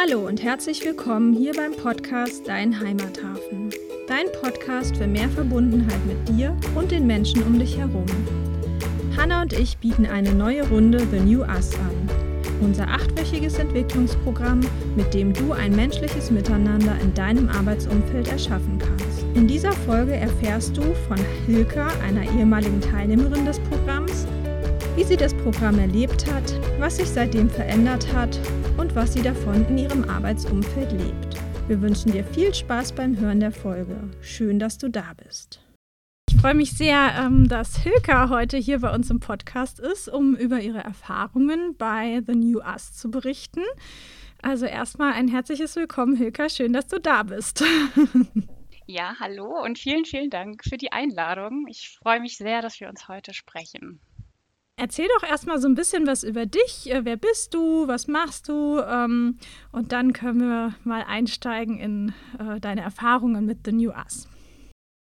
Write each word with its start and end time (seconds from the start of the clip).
Hallo 0.00 0.28
und 0.28 0.44
herzlich 0.44 0.84
willkommen 0.84 1.32
hier 1.32 1.52
beim 1.54 1.72
Podcast 1.72 2.46
Dein 2.46 2.78
Heimathafen. 2.78 3.70
Dein 4.06 4.26
Podcast 4.40 4.96
für 4.96 5.08
mehr 5.08 5.28
Verbundenheit 5.28 6.06
mit 6.06 6.28
dir 6.28 6.56
und 6.76 6.92
den 6.92 7.04
Menschen 7.04 7.42
um 7.42 7.58
dich 7.58 7.76
herum. 7.76 8.06
Hanna 9.16 9.42
und 9.42 9.52
ich 9.54 9.76
bieten 9.78 10.06
eine 10.06 10.32
neue 10.32 10.68
Runde 10.68 11.04
The 11.10 11.18
New 11.18 11.40
Us 11.40 11.74
an. 11.74 12.08
Unser 12.60 12.86
achtwöchiges 12.86 13.58
Entwicklungsprogramm, 13.58 14.60
mit 14.94 15.12
dem 15.14 15.32
du 15.32 15.50
ein 15.50 15.74
menschliches 15.74 16.30
Miteinander 16.30 16.96
in 17.02 17.12
deinem 17.14 17.48
Arbeitsumfeld 17.48 18.28
erschaffen 18.28 18.78
kannst. 18.78 19.24
In 19.34 19.48
dieser 19.48 19.72
Folge 19.72 20.14
erfährst 20.14 20.76
du 20.76 20.82
von 21.08 21.18
Hilka, 21.46 21.88
einer 22.06 22.22
ehemaligen 22.22 22.80
Teilnehmerin 22.80 23.44
des 23.44 23.58
Programms, 23.58 24.28
wie 24.94 25.02
sie 25.02 25.16
das 25.16 25.34
Programm 25.34 25.80
erlebt 25.80 26.24
hat, 26.32 26.54
was 26.78 26.98
sich 26.98 27.08
seitdem 27.08 27.50
verändert 27.50 28.06
hat 28.14 28.38
was 28.98 29.12
sie 29.12 29.22
davon 29.22 29.64
in 29.68 29.78
ihrem 29.78 30.10
Arbeitsumfeld 30.10 30.90
lebt. 30.90 31.36
Wir 31.68 31.80
wünschen 31.80 32.10
dir 32.10 32.24
viel 32.24 32.52
Spaß 32.52 32.96
beim 32.96 33.16
Hören 33.16 33.38
der 33.38 33.52
Folge. 33.52 33.96
Schön, 34.22 34.58
dass 34.58 34.76
du 34.76 34.90
da 34.90 35.14
bist. 35.24 35.60
Ich 36.28 36.36
freue 36.36 36.56
mich 36.56 36.76
sehr, 36.76 37.14
ähm, 37.16 37.46
dass 37.46 37.76
Hilka 37.76 38.28
heute 38.28 38.56
hier 38.56 38.80
bei 38.80 38.92
uns 38.92 39.08
im 39.08 39.20
Podcast 39.20 39.78
ist, 39.78 40.08
um 40.08 40.34
über 40.34 40.58
ihre 40.58 40.82
Erfahrungen 40.82 41.76
bei 41.78 42.22
The 42.26 42.34
New 42.34 42.58
Us 42.58 42.92
zu 42.92 43.08
berichten. 43.08 43.62
Also 44.42 44.66
erstmal 44.66 45.12
ein 45.12 45.28
herzliches 45.28 45.76
Willkommen, 45.76 46.16
Hilka. 46.16 46.48
Schön, 46.48 46.72
dass 46.72 46.88
du 46.88 46.98
da 46.98 47.22
bist. 47.22 47.62
Ja, 48.90 49.16
hallo 49.20 49.62
und 49.62 49.78
vielen, 49.78 50.06
vielen 50.06 50.30
Dank 50.30 50.64
für 50.64 50.78
die 50.78 50.92
Einladung. 50.92 51.66
Ich 51.68 51.98
freue 52.02 52.20
mich 52.20 52.38
sehr, 52.38 52.62
dass 52.62 52.80
wir 52.80 52.88
uns 52.88 53.06
heute 53.06 53.34
sprechen. 53.34 54.00
Erzähl 54.80 55.08
doch 55.18 55.28
erstmal 55.28 55.58
so 55.58 55.66
ein 55.66 55.74
bisschen 55.74 56.06
was 56.06 56.22
über 56.22 56.46
dich. 56.46 56.88
Äh, 56.88 57.04
wer 57.04 57.16
bist 57.16 57.52
du? 57.52 57.88
Was 57.88 58.06
machst 58.06 58.48
du? 58.48 58.78
Ähm, 58.78 59.36
und 59.72 59.90
dann 59.90 60.12
können 60.12 60.38
wir 60.38 60.74
mal 60.84 61.02
einsteigen 61.02 61.80
in 61.80 62.14
äh, 62.38 62.60
deine 62.60 62.82
Erfahrungen 62.82 63.44
mit 63.44 63.64
The 63.64 63.72
New 63.72 63.90
Us. 63.90 64.28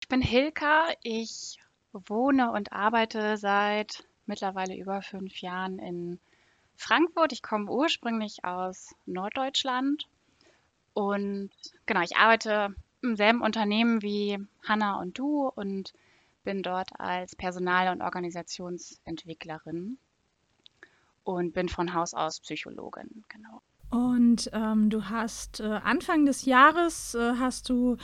Ich 0.00 0.08
bin 0.08 0.22
Hilka. 0.22 0.86
Ich 1.02 1.58
wohne 1.92 2.50
und 2.52 2.72
arbeite 2.72 3.36
seit 3.36 4.04
mittlerweile 4.24 4.74
über 4.74 5.02
fünf 5.02 5.42
Jahren 5.42 5.78
in 5.78 6.18
Frankfurt. 6.74 7.34
Ich 7.34 7.42
komme 7.42 7.70
ursprünglich 7.70 8.46
aus 8.46 8.94
Norddeutschland. 9.04 10.08
Und 10.94 11.50
genau, 11.84 12.00
ich 12.00 12.16
arbeite 12.16 12.74
im 13.02 13.16
selben 13.16 13.42
Unternehmen 13.42 14.00
wie 14.00 14.38
Hanna 14.66 14.98
und 14.98 15.18
du 15.18 15.46
und 15.46 15.92
bin 16.42 16.62
dort 16.62 16.90
als 16.98 17.36
Personal- 17.36 17.92
und 17.92 18.02
Organisationsentwicklerin 18.02 19.98
und 21.24 21.52
bin 21.52 21.68
von 21.68 21.92
Haus 21.94 22.14
aus 22.14 22.40
Psychologin, 22.40 23.24
genau. 23.28 23.60
Und 23.90 24.50
ähm, 24.52 24.90
du 24.90 25.08
hast 25.08 25.60
äh, 25.60 25.64
Anfang 25.64 26.26
des 26.26 26.44
Jahres 26.44 27.14
äh, 27.14 27.34
hast 27.38 27.70
du 27.70 27.96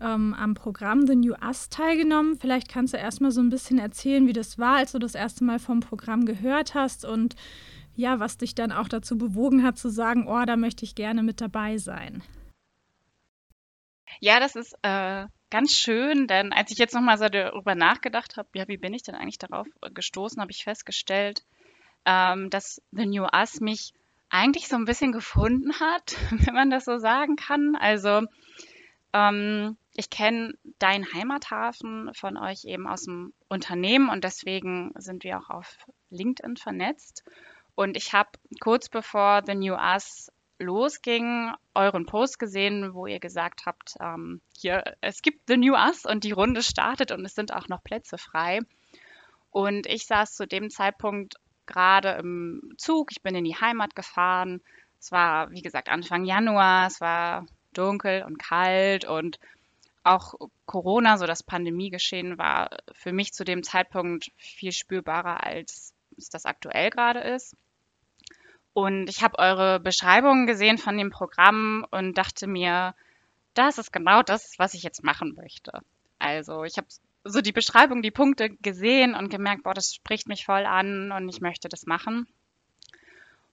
ähm, 0.00 0.34
am 0.34 0.54
Programm 0.54 1.06
The 1.06 1.14
New 1.14 1.34
Us 1.34 1.68
teilgenommen. 1.68 2.36
Vielleicht 2.36 2.68
kannst 2.68 2.92
du 2.92 2.98
erstmal 2.98 3.30
so 3.30 3.40
ein 3.40 3.48
bisschen 3.48 3.78
erzählen, 3.78 4.26
wie 4.26 4.32
das 4.32 4.58
war, 4.58 4.76
als 4.76 4.92
du 4.92 4.98
das 4.98 5.14
erste 5.14 5.44
Mal 5.44 5.60
vom 5.60 5.78
Programm 5.78 6.24
gehört 6.24 6.74
hast 6.74 7.04
und 7.04 7.36
ja, 7.94 8.18
was 8.20 8.38
dich 8.38 8.54
dann 8.54 8.72
auch 8.72 8.88
dazu 8.88 9.16
bewogen 9.16 9.64
hat 9.64 9.78
zu 9.78 9.90
sagen, 9.90 10.26
oh, 10.28 10.44
da 10.44 10.56
möchte 10.56 10.84
ich 10.84 10.94
gerne 10.94 11.22
mit 11.22 11.40
dabei 11.40 11.78
sein. 11.78 12.22
Ja, 14.20 14.40
das 14.40 14.56
ist 14.56 14.76
äh, 14.82 15.26
ganz 15.50 15.72
schön, 15.72 16.26
denn 16.26 16.52
als 16.52 16.70
ich 16.70 16.78
jetzt 16.78 16.94
nochmal 16.94 17.18
so 17.18 17.28
darüber 17.28 17.74
nachgedacht 17.74 18.36
habe, 18.36 18.48
ja, 18.54 18.68
wie 18.68 18.76
bin 18.76 18.94
ich 18.94 19.02
denn 19.02 19.14
eigentlich 19.14 19.38
darauf 19.38 19.66
gestoßen, 19.94 20.40
habe 20.40 20.50
ich 20.50 20.64
festgestellt, 20.64 21.42
ähm, 22.04 22.50
dass 22.50 22.82
The 22.92 23.06
New 23.06 23.24
Us 23.24 23.60
mich 23.60 23.92
eigentlich 24.30 24.68
so 24.68 24.76
ein 24.76 24.84
bisschen 24.84 25.12
gefunden 25.12 25.72
hat, 25.80 26.16
wenn 26.30 26.54
man 26.54 26.70
das 26.70 26.84
so 26.84 26.98
sagen 26.98 27.36
kann. 27.36 27.76
Also 27.76 28.22
ähm, 29.12 29.76
ich 29.94 30.10
kenne 30.10 30.54
deinen 30.78 31.12
Heimathafen 31.12 32.12
von 32.14 32.36
euch 32.36 32.64
eben 32.64 32.86
aus 32.86 33.04
dem 33.04 33.32
Unternehmen 33.48 34.10
und 34.10 34.24
deswegen 34.24 34.92
sind 34.96 35.24
wir 35.24 35.38
auch 35.38 35.50
auf 35.50 35.78
LinkedIn 36.10 36.56
vernetzt. 36.56 37.24
Und 37.74 37.96
ich 37.96 38.12
habe 38.12 38.30
kurz 38.60 38.88
bevor 38.88 39.42
The 39.46 39.54
New 39.54 39.74
Us 39.74 40.30
losging, 40.58 41.52
euren 41.74 42.06
Post 42.06 42.38
gesehen, 42.38 42.94
wo 42.94 43.06
ihr 43.06 43.20
gesagt 43.20 43.66
habt, 43.66 43.94
ähm, 44.00 44.40
hier, 44.56 44.96
es 45.00 45.22
gibt 45.22 45.48
The 45.48 45.56
New 45.56 45.74
Us 45.74 46.04
und 46.04 46.24
die 46.24 46.32
Runde 46.32 46.62
startet 46.62 47.12
und 47.12 47.24
es 47.24 47.34
sind 47.34 47.52
auch 47.52 47.68
noch 47.68 47.82
Plätze 47.82 48.18
frei. 48.18 48.60
Und 49.50 49.86
ich 49.86 50.06
saß 50.06 50.34
zu 50.34 50.46
dem 50.46 50.70
Zeitpunkt 50.70 51.36
gerade 51.66 52.10
im 52.12 52.74
Zug, 52.76 53.12
ich 53.12 53.22
bin 53.22 53.34
in 53.34 53.44
die 53.44 53.56
Heimat 53.56 53.94
gefahren. 53.94 54.60
Es 54.98 55.12
war, 55.12 55.50
wie 55.50 55.62
gesagt, 55.62 55.88
Anfang 55.88 56.24
Januar, 56.24 56.86
es 56.88 57.00
war 57.00 57.46
dunkel 57.72 58.24
und 58.24 58.38
kalt 58.38 59.04
und 59.04 59.38
auch 60.02 60.34
Corona, 60.64 61.18
so 61.18 61.26
das 61.26 61.42
Pandemiegeschehen, 61.42 62.38
war 62.38 62.70
für 62.92 63.12
mich 63.12 63.32
zu 63.32 63.44
dem 63.44 63.62
Zeitpunkt 63.62 64.30
viel 64.36 64.72
spürbarer, 64.72 65.44
als 65.44 65.94
es 66.16 66.30
das 66.30 66.46
aktuell 66.46 66.90
gerade 66.90 67.20
ist. 67.20 67.54
Und 68.78 69.10
ich 69.10 69.24
habe 69.24 69.40
eure 69.40 69.80
Beschreibungen 69.80 70.46
gesehen 70.46 70.78
von 70.78 70.96
dem 70.96 71.10
Programm 71.10 71.84
und 71.90 72.16
dachte 72.16 72.46
mir, 72.46 72.94
das 73.54 73.76
ist 73.76 73.92
genau 73.92 74.22
das, 74.22 74.56
was 74.56 74.72
ich 74.72 74.84
jetzt 74.84 75.02
machen 75.02 75.34
möchte. 75.34 75.80
Also 76.20 76.62
ich 76.62 76.76
habe 76.76 76.86
so 77.24 77.40
die 77.40 77.50
Beschreibung, 77.50 78.02
die 78.02 78.12
Punkte 78.12 78.50
gesehen 78.50 79.16
und 79.16 79.30
gemerkt, 79.30 79.64
boah, 79.64 79.74
das 79.74 79.92
spricht 79.92 80.28
mich 80.28 80.44
voll 80.44 80.64
an 80.64 81.10
und 81.10 81.28
ich 81.28 81.40
möchte 81.40 81.68
das 81.68 81.86
machen. 81.86 82.28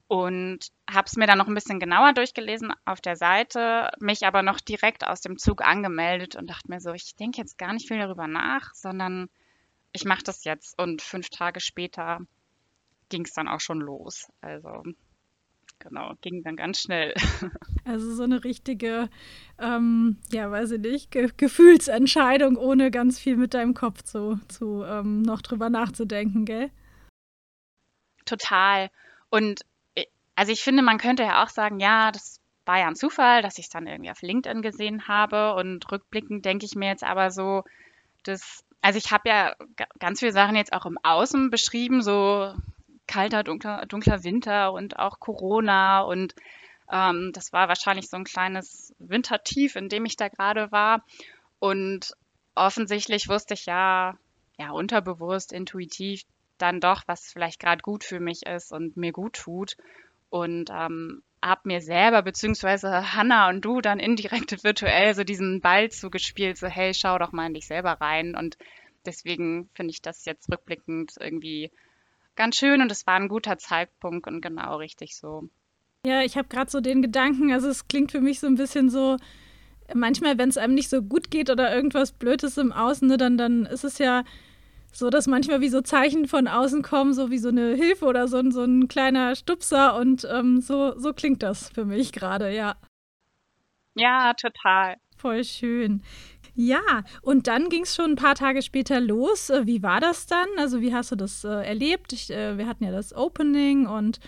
Und 0.07 0.67
habe 0.87 1.07
es 1.07 1.15
mir 1.15 1.25
dann 1.25 1.39
noch 1.39 1.47
ein 1.47 1.55
bisschen 1.55 1.79
genauer 1.79 2.13
durchgelesen 2.13 2.71
auf 2.85 3.01
der 3.01 3.15
Seite, 3.15 3.89
mich 3.99 4.27
aber 4.27 4.43
noch 4.43 4.59
direkt 4.59 5.07
aus 5.07 5.21
dem 5.21 5.39
Zug 5.39 5.63
angemeldet 5.63 6.35
und 6.35 6.47
dachte 6.51 6.69
mir 6.69 6.79
so, 6.79 6.93
ich 6.93 7.15
denke 7.15 7.39
jetzt 7.39 7.57
gar 7.57 7.73
nicht 7.73 7.87
viel 7.87 7.97
darüber 7.97 8.27
nach, 8.27 8.75
sondern 8.75 9.31
ich 9.91 10.05
mache 10.05 10.21
das 10.21 10.43
jetzt. 10.43 10.79
Und 10.79 11.01
fünf 11.01 11.31
Tage 11.31 11.61
später 11.61 12.19
ging 13.09 13.25
es 13.25 13.33
dann 13.33 13.47
auch 13.47 13.59
schon 13.59 13.79
los. 13.79 14.31
Also 14.41 14.83
genau, 15.79 16.13
ging 16.21 16.43
dann 16.43 16.55
ganz 16.55 16.79
schnell. 16.79 17.13
Also 17.87 18.15
so 18.15 18.23
eine 18.23 18.43
richtige, 18.43 19.09
ähm, 19.59 20.17
ja, 20.31 20.49
weiß 20.49 20.71
ich 20.71 20.79
nicht, 20.79 21.11
Ge 21.11 21.29
Gefühlsentscheidung, 21.37 22.57
ohne 22.57 22.89
ganz 22.89 23.19
viel 23.19 23.37
mit 23.37 23.53
deinem 23.53 23.75
Kopf 23.75 24.01
zu, 24.01 24.39
zu 24.47 24.83
ähm, 24.83 25.21
noch 25.21 25.43
drüber 25.43 25.69
nachzudenken, 25.69 26.45
gell? 26.45 26.71
Total. 28.25 28.89
Und 29.29 29.61
äh, 29.93 30.05
also 30.33 30.51
ich 30.51 30.63
finde, 30.63 30.81
man 30.81 30.97
könnte 30.97 31.21
ja 31.21 31.43
auch 31.43 31.49
sagen, 31.49 31.79
ja, 31.79 32.11
das 32.11 32.41
war 32.65 32.79
ja 32.79 32.87
ein 32.87 32.95
Zufall, 32.95 33.41
dass 33.41 33.57
ich 33.57 33.65
es 33.65 33.69
dann 33.69 33.87
irgendwie 33.87 34.11
auf 34.11 34.21
LinkedIn 34.21 34.61
gesehen 34.61 35.07
habe. 35.07 35.53
Und 35.55 35.91
rückblickend 35.91 36.43
denke 36.45 36.65
ich 36.65 36.75
mir 36.75 36.89
jetzt 36.89 37.03
aber 37.03 37.31
so, 37.31 37.63
dass, 38.23 38.63
also 38.81 38.97
ich 38.97 39.11
habe 39.11 39.29
ja 39.29 39.55
ganz 39.99 40.19
viele 40.19 40.33
Sachen 40.33 40.55
jetzt 40.55 40.73
auch 40.73 40.85
im 40.85 40.97
Außen 41.03 41.51
beschrieben, 41.51 42.01
so 42.01 42.53
kalter, 43.07 43.43
dunkler, 43.43 43.85
dunkler 43.85 44.23
Winter 44.23 44.73
und 44.73 44.99
auch 44.99 45.19
Corona 45.19 46.01
und 46.01 46.35
ähm, 46.91 47.31
das 47.33 47.53
war 47.53 47.67
wahrscheinlich 47.67 48.09
so 48.09 48.17
ein 48.17 48.23
kleines 48.23 48.93
Wintertief, 48.99 49.75
in 49.75 49.89
dem 49.89 50.05
ich 50.05 50.17
da 50.17 50.27
gerade 50.27 50.71
war. 50.71 51.03
Und 51.59 52.13
offensichtlich 52.53 53.27
wusste 53.27 53.55
ich 53.55 53.65
ja, 53.65 54.17
ja, 54.57 54.71
unterbewusst, 54.71 55.51
intuitiv 55.51 56.21
dann 56.57 56.79
doch, 56.79 57.03
was 57.07 57.31
vielleicht 57.31 57.59
gerade 57.59 57.81
gut 57.81 58.03
für 58.03 58.19
mich 58.19 58.45
ist 58.45 58.71
und 58.71 58.95
mir 58.97 59.11
gut 59.11 59.33
tut. 59.33 59.75
Und 60.29 60.69
ähm, 60.71 61.23
habe 61.43 61.61
mir 61.65 61.81
selber, 61.81 62.21
beziehungsweise 62.23 63.13
Hanna 63.13 63.49
und 63.49 63.63
du 63.63 63.81
dann 63.81 63.99
indirekt 63.99 64.51
virtuell 64.63 65.13
so 65.13 65.23
diesen 65.23 65.61
Ball 65.61 65.89
zugespielt, 65.89 66.57
so 66.57 66.67
hey, 66.67 66.93
schau 66.93 67.17
doch 67.17 67.31
mal 67.31 67.47
in 67.47 67.53
dich 67.53 67.67
selber 67.67 67.93
rein. 67.93 68.35
Und 68.35 68.57
deswegen 69.05 69.69
finde 69.73 69.91
ich 69.91 70.01
das 70.01 70.25
jetzt 70.25 70.51
rückblickend 70.51 71.13
irgendwie 71.19 71.71
ganz 72.35 72.57
schön 72.57 72.81
und 72.81 72.91
es 72.91 73.05
war 73.07 73.15
ein 73.15 73.27
guter 73.27 73.57
Zeitpunkt 73.57 74.27
und 74.27 74.41
genau 74.41 74.77
richtig 74.77 75.15
so. 75.15 75.49
Ja, 76.05 76.21
ich 76.21 76.37
habe 76.37 76.47
gerade 76.47 76.69
so 76.69 76.81
den 76.81 77.01
Gedanken, 77.01 77.51
also 77.51 77.67
es 77.67 77.87
klingt 77.87 78.11
für 78.11 78.21
mich 78.21 78.39
so 78.39 78.47
ein 78.47 78.55
bisschen 78.55 78.89
so, 78.89 79.17
manchmal, 79.93 80.37
wenn 80.37 80.49
es 80.49 80.57
einem 80.57 80.75
nicht 80.75 80.89
so 80.89 81.01
gut 81.01 81.31
geht 81.31 81.49
oder 81.49 81.75
irgendwas 81.75 82.11
Blödes 82.11 82.57
im 82.57 82.71
Außen, 82.71 83.07
ne, 83.07 83.17
dann, 83.17 83.37
dann 83.37 83.65
ist 83.65 83.83
es 83.83 83.97
ja 83.97 84.23
so, 84.91 85.09
dass 85.09 85.27
manchmal 85.27 85.61
wie 85.61 85.69
so 85.69 85.81
Zeichen 85.81 86.27
von 86.27 86.47
außen 86.47 86.81
kommen, 86.81 87.13
so 87.13 87.29
wie 87.29 87.37
so 87.37 87.49
eine 87.49 87.75
Hilfe 87.75 88.05
oder 88.05 88.27
so, 88.27 88.41
so 88.51 88.63
ein 88.63 88.87
kleiner 88.87 89.35
Stupser 89.35 89.97
und 89.97 90.25
ähm, 90.31 90.61
so, 90.61 90.97
so 90.97 91.11
klingt 91.13 91.43
das 91.43 91.69
für 91.69 91.85
mich 91.85 92.11
gerade, 92.13 92.53
ja. 92.55 92.75
Ja, 93.95 94.33
total. 94.33 94.95
Voll 95.17 95.43
schön. 95.43 96.03
Ja, 96.57 97.03
und 97.21 97.47
dann 97.47 97.67
ging 97.67 97.83
es 97.83 97.95
schon 97.95 98.11
ein 98.11 98.15
paar 98.15 98.35
Tage 98.35 98.61
später 98.61 99.01
los. 99.01 99.49
Äh, 99.49 99.67
wie 99.67 99.83
war 99.83 99.99
das 99.99 100.25
dann? 100.25 100.47
Also 100.57 100.79
wie 100.79 100.93
hast 100.93 101.11
du 101.11 101.17
das 101.17 101.43
äh, 101.43 101.49
erlebt? 101.49 102.13
Ich, 102.13 102.31
äh, 102.31 102.57
wir 102.57 102.65
hatten 102.65 102.85
ja 102.85 102.91
das 102.91 103.13
Opening 103.13 103.87
und 103.87 104.21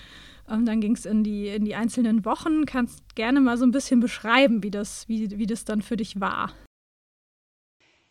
ähm, 0.50 0.66
dann 0.66 0.82
ging 0.82 0.94
es 0.94 1.06
in 1.06 1.24
die, 1.24 1.48
in 1.48 1.64
die 1.64 1.76
einzelnen 1.76 2.26
Wochen. 2.26 2.66
Kannst 2.66 3.16
gerne 3.16 3.40
mal 3.40 3.58
so 3.58 3.66
ein 3.66 3.72
bisschen 3.72 4.02
beschreiben, 4.02 4.62
wie 4.62 4.72
das, 4.72 5.08
wie, 5.08 5.38
wie 5.38 5.46
das 5.46 5.64
dann 5.64 5.82
für 5.82 5.96
dich 5.96 6.20
war. 6.20 6.52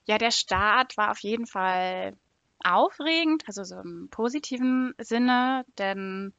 Ja, 0.07 0.17
der 0.17 0.31
Start 0.31 0.97
war 0.97 1.11
auf 1.11 1.19
jeden 1.19 1.47
Fall 1.47 2.17
aufregend, 2.65 3.43
also 3.47 3.65
so 3.65 3.79
im 3.79 4.09
positiven 4.11 4.95
Sinne, 4.99 5.67
denn 5.79 6.33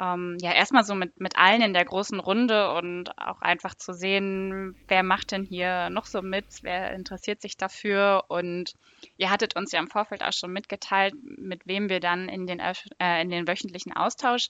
ähm, 0.00 0.36
ja 0.40 0.52
erstmal 0.52 0.84
so 0.84 0.94
mit, 0.94 1.18
mit 1.20 1.36
allen 1.36 1.62
in 1.62 1.72
der 1.72 1.84
großen 1.84 2.20
Runde 2.20 2.72
und 2.74 3.16
auch 3.18 3.40
einfach 3.40 3.74
zu 3.74 3.92
sehen, 3.94 4.76
wer 4.88 5.02
macht 5.02 5.32
denn 5.32 5.44
hier 5.44 5.90
noch 5.90 6.06
so 6.06 6.22
mit, 6.22 6.46
wer 6.62 6.92
interessiert 6.92 7.40
sich 7.40 7.56
dafür 7.56 8.24
und 8.28 8.74
ihr 9.16 9.30
hattet 9.30 9.56
uns 9.56 9.72
ja 9.72 9.80
im 9.80 9.88
Vorfeld 9.88 10.22
auch 10.22 10.32
schon 10.32 10.52
mitgeteilt, 10.52 11.14
mit 11.22 11.66
wem 11.66 11.88
wir 11.88 12.00
dann 12.00 12.28
in 12.28 12.46
den, 12.46 12.60
äh, 12.60 13.22
in 13.22 13.30
den 13.30 13.48
wöchentlichen 13.48 13.92
Austausch 13.94 14.48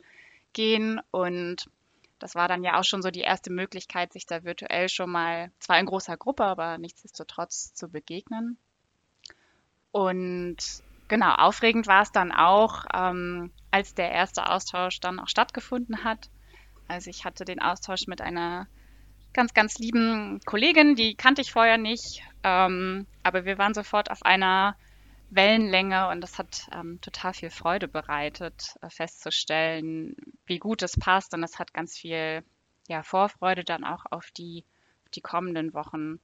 gehen 0.53 1.01
und 1.11 1.69
das 2.19 2.35
war 2.35 2.49
dann 2.49 2.65
ja 2.65 2.79
auch 2.79 2.85
schon 2.85 3.03
so 3.03 3.11
die 3.11 3.21
erste 3.21 3.53
Möglichkeit, 3.53 4.13
sich 4.13 4.27
da 4.27 4.43
virtuell 4.43 4.89
schon 4.89 5.11
mal, 5.11 5.51
zwar 5.59 5.79
in 5.79 5.87
großer 5.87 6.17
Gruppe, 6.17 6.45
aber 6.45 6.79
nichtsdestotrotz 6.79 7.75
zu 7.75 7.89
begegnen. 7.89 8.57
Und 9.93 10.57
genau, 11.09 11.35
aufregend 11.35 11.87
war 11.87 12.03
es 12.03 12.13
dann 12.13 12.33
auch, 12.33 12.85
ähm, 12.95 13.53
als 13.71 13.95
der 13.95 14.11
erste 14.11 14.49
Austausch 14.51 15.01
dann 15.01 15.19
auch 15.21 15.29
stattgefunden 15.29 16.05
hat. 16.05 16.31
Also 16.89 17.11
ich 17.11 17.25
hatte 17.25 17.45
den 17.45 17.61
Austausch 17.61 18.07
mit 18.07 18.21
einer 18.21 18.69
ganz, 19.33 19.53
ganz 19.55 19.79
lieben 19.79 20.41
Kollegin, 20.47 20.95
die 20.95 21.15
kannte 21.15 21.43
ich 21.43 21.53
vorher 21.53 21.79
nicht, 21.79 22.23
ähm, 22.43 23.07
aber 23.23 23.45
wir 23.45 23.59
waren 23.59 23.75
sofort 23.75 24.11
auf 24.11 24.25
einer 24.25 24.77
Wellenlänge 25.31 26.09
und 26.09 26.21
das 26.21 26.39
hat 26.39 26.69
ähm, 26.73 27.01
total 27.01 27.35
viel 27.35 27.51
Freude 27.51 27.89
bereitet, 27.89 28.77
äh, 28.81 28.89
festzustellen, 28.89 30.17
wie 30.47 30.59
gut 30.59 30.83
es 30.83 30.97
passt 30.99 31.35
und 31.35 31.43
es 31.43 31.59
hat 31.59 31.75
ganz 31.75 31.99
viel 31.99 32.45
ja, 32.89 33.03
Vorfreude 33.03 33.65
dann 33.65 33.85
auch 33.85 34.05
auf 34.11 34.31
die, 34.31 34.65
die 35.15 35.21
kommenden 35.21 35.75
Wochen 35.75 36.21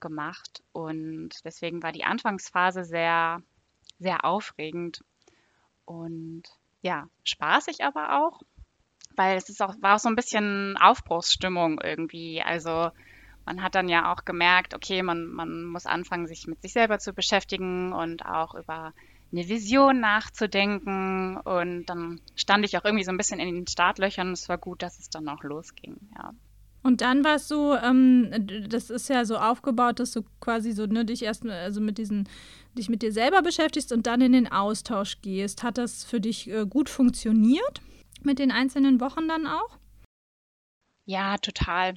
gemacht 0.00 0.62
und 0.72 1.30
deswegen 1.44 1.82
war 1.82 1.92
die 1.92 2.04
Anfangsphase 2.04 2.84
sehr, 2.84 3.40
sehr 4.02 4.24
aufregend 4.24 5.02
und 5.84 6.42
ja, 6.82 7.08
spaßig 7.24 7.84
aber 7.84 8.24
auch, 8.24 8.42
weil 9.16 9.36
es 9.36 9.48
ist 9.48 9.62
auch, 9.62 9.74
war 9.80 9.96
auch 9.96 9.98
so 9.98 10.08
ein 10.08 10.16
bisschen 10.16 10.76
Aufbruchsstimmung 10.78 11.80
irgendwie. 11.80 12.42
Also 12.42 12.90
man 13.44 13.62
hat 13.62 13.74
dann 13.74 13.88
ja 13.88 14.12
auch 14.12 14.24
gemerkt, 14.24 14.74
okay, 14.74 15.02
man, 15.02 15.26
man 15.26 15.64
muss 15.64 15.86
anfangen, 15.86 16.26
sich 16.26 16.46
mit 16.46 16.62
sich 16.62 16.72
selber 16.72 16.98
zu 16.98 17.12
beschäftigen 17.12 17.92
und 17.92 18.24
auch 18.24 18.54
über 18.54 18.92
eine 19.32 19.48
Vision 19.48 20.00
nachzudenken. 20.00 21.36
Und 21.38 21.86
dann 21.86 22.20
stand 22.36 22.64
ich 22.64 22.76
auch 22.78 22.84
irgendwie 22.84 23.04
so 23.04 23.10
ein 23.10 23.16
bisschen 23.16 23.40
in 23.40 23.54
den 23.54 23.66
Startlöchern. 23.66 24.32
Es 24.32 24.48
war 24.48 24.58
gut, 24.58 24.82
dass 24.82 24.98
es 24.98 25.10
dann 25.10 25.28
auch 25.28 25.42
losging, 25.42 25.96
ja. 26.16 26.32
Und 26.82 27.00
dann 27.00 27.24
war 27.24 27.36
es 27.36 27.48
so, 27.48 27.76
ähm, 27.76 28.30
das 28.68 28.90
ist 28.90 29.08
ja 29.08 29.24
so 29.24 29.36
aufgebaut, 29.36 30.00
dass 30.00 30.12
du 30.12 30.22
quasi 30.40 30.72
so 30.72 30.86
ne, 30.86 31.04
dich 31.04 31.22
erst 31.22 31.46
also 31.46 31.80
mit 31.80 31.98
diesen, 31.98 32.28
dich 32.76 32.88
mit 32.88 33.02
dir 33.02 33.12
selber 33.12 33.42
beschäftigst 33.42 33.92
und 33.92 34.06
dann 34.06 34.20
in 34.20 34.32
den 34.32 34.50
Austausch 34.50 35.20
gehst. 35.22 35.62
Hat 35.62 35.78
das 35.78 36.04
für 36.04 36.20
dich 36.20 36.50
äh, 36.50 36.66
gut 36.66 36.88
funktioniert 36.88 37.80
mit 38.22 38.38
den 38.38 38.50
einzelnen 38.50 39.00
Wochen 39.00 39.28
dann 39.28 39.46
auch? 39.46 39.78
Ja, 41.04 41.38
total. 41.38 41.94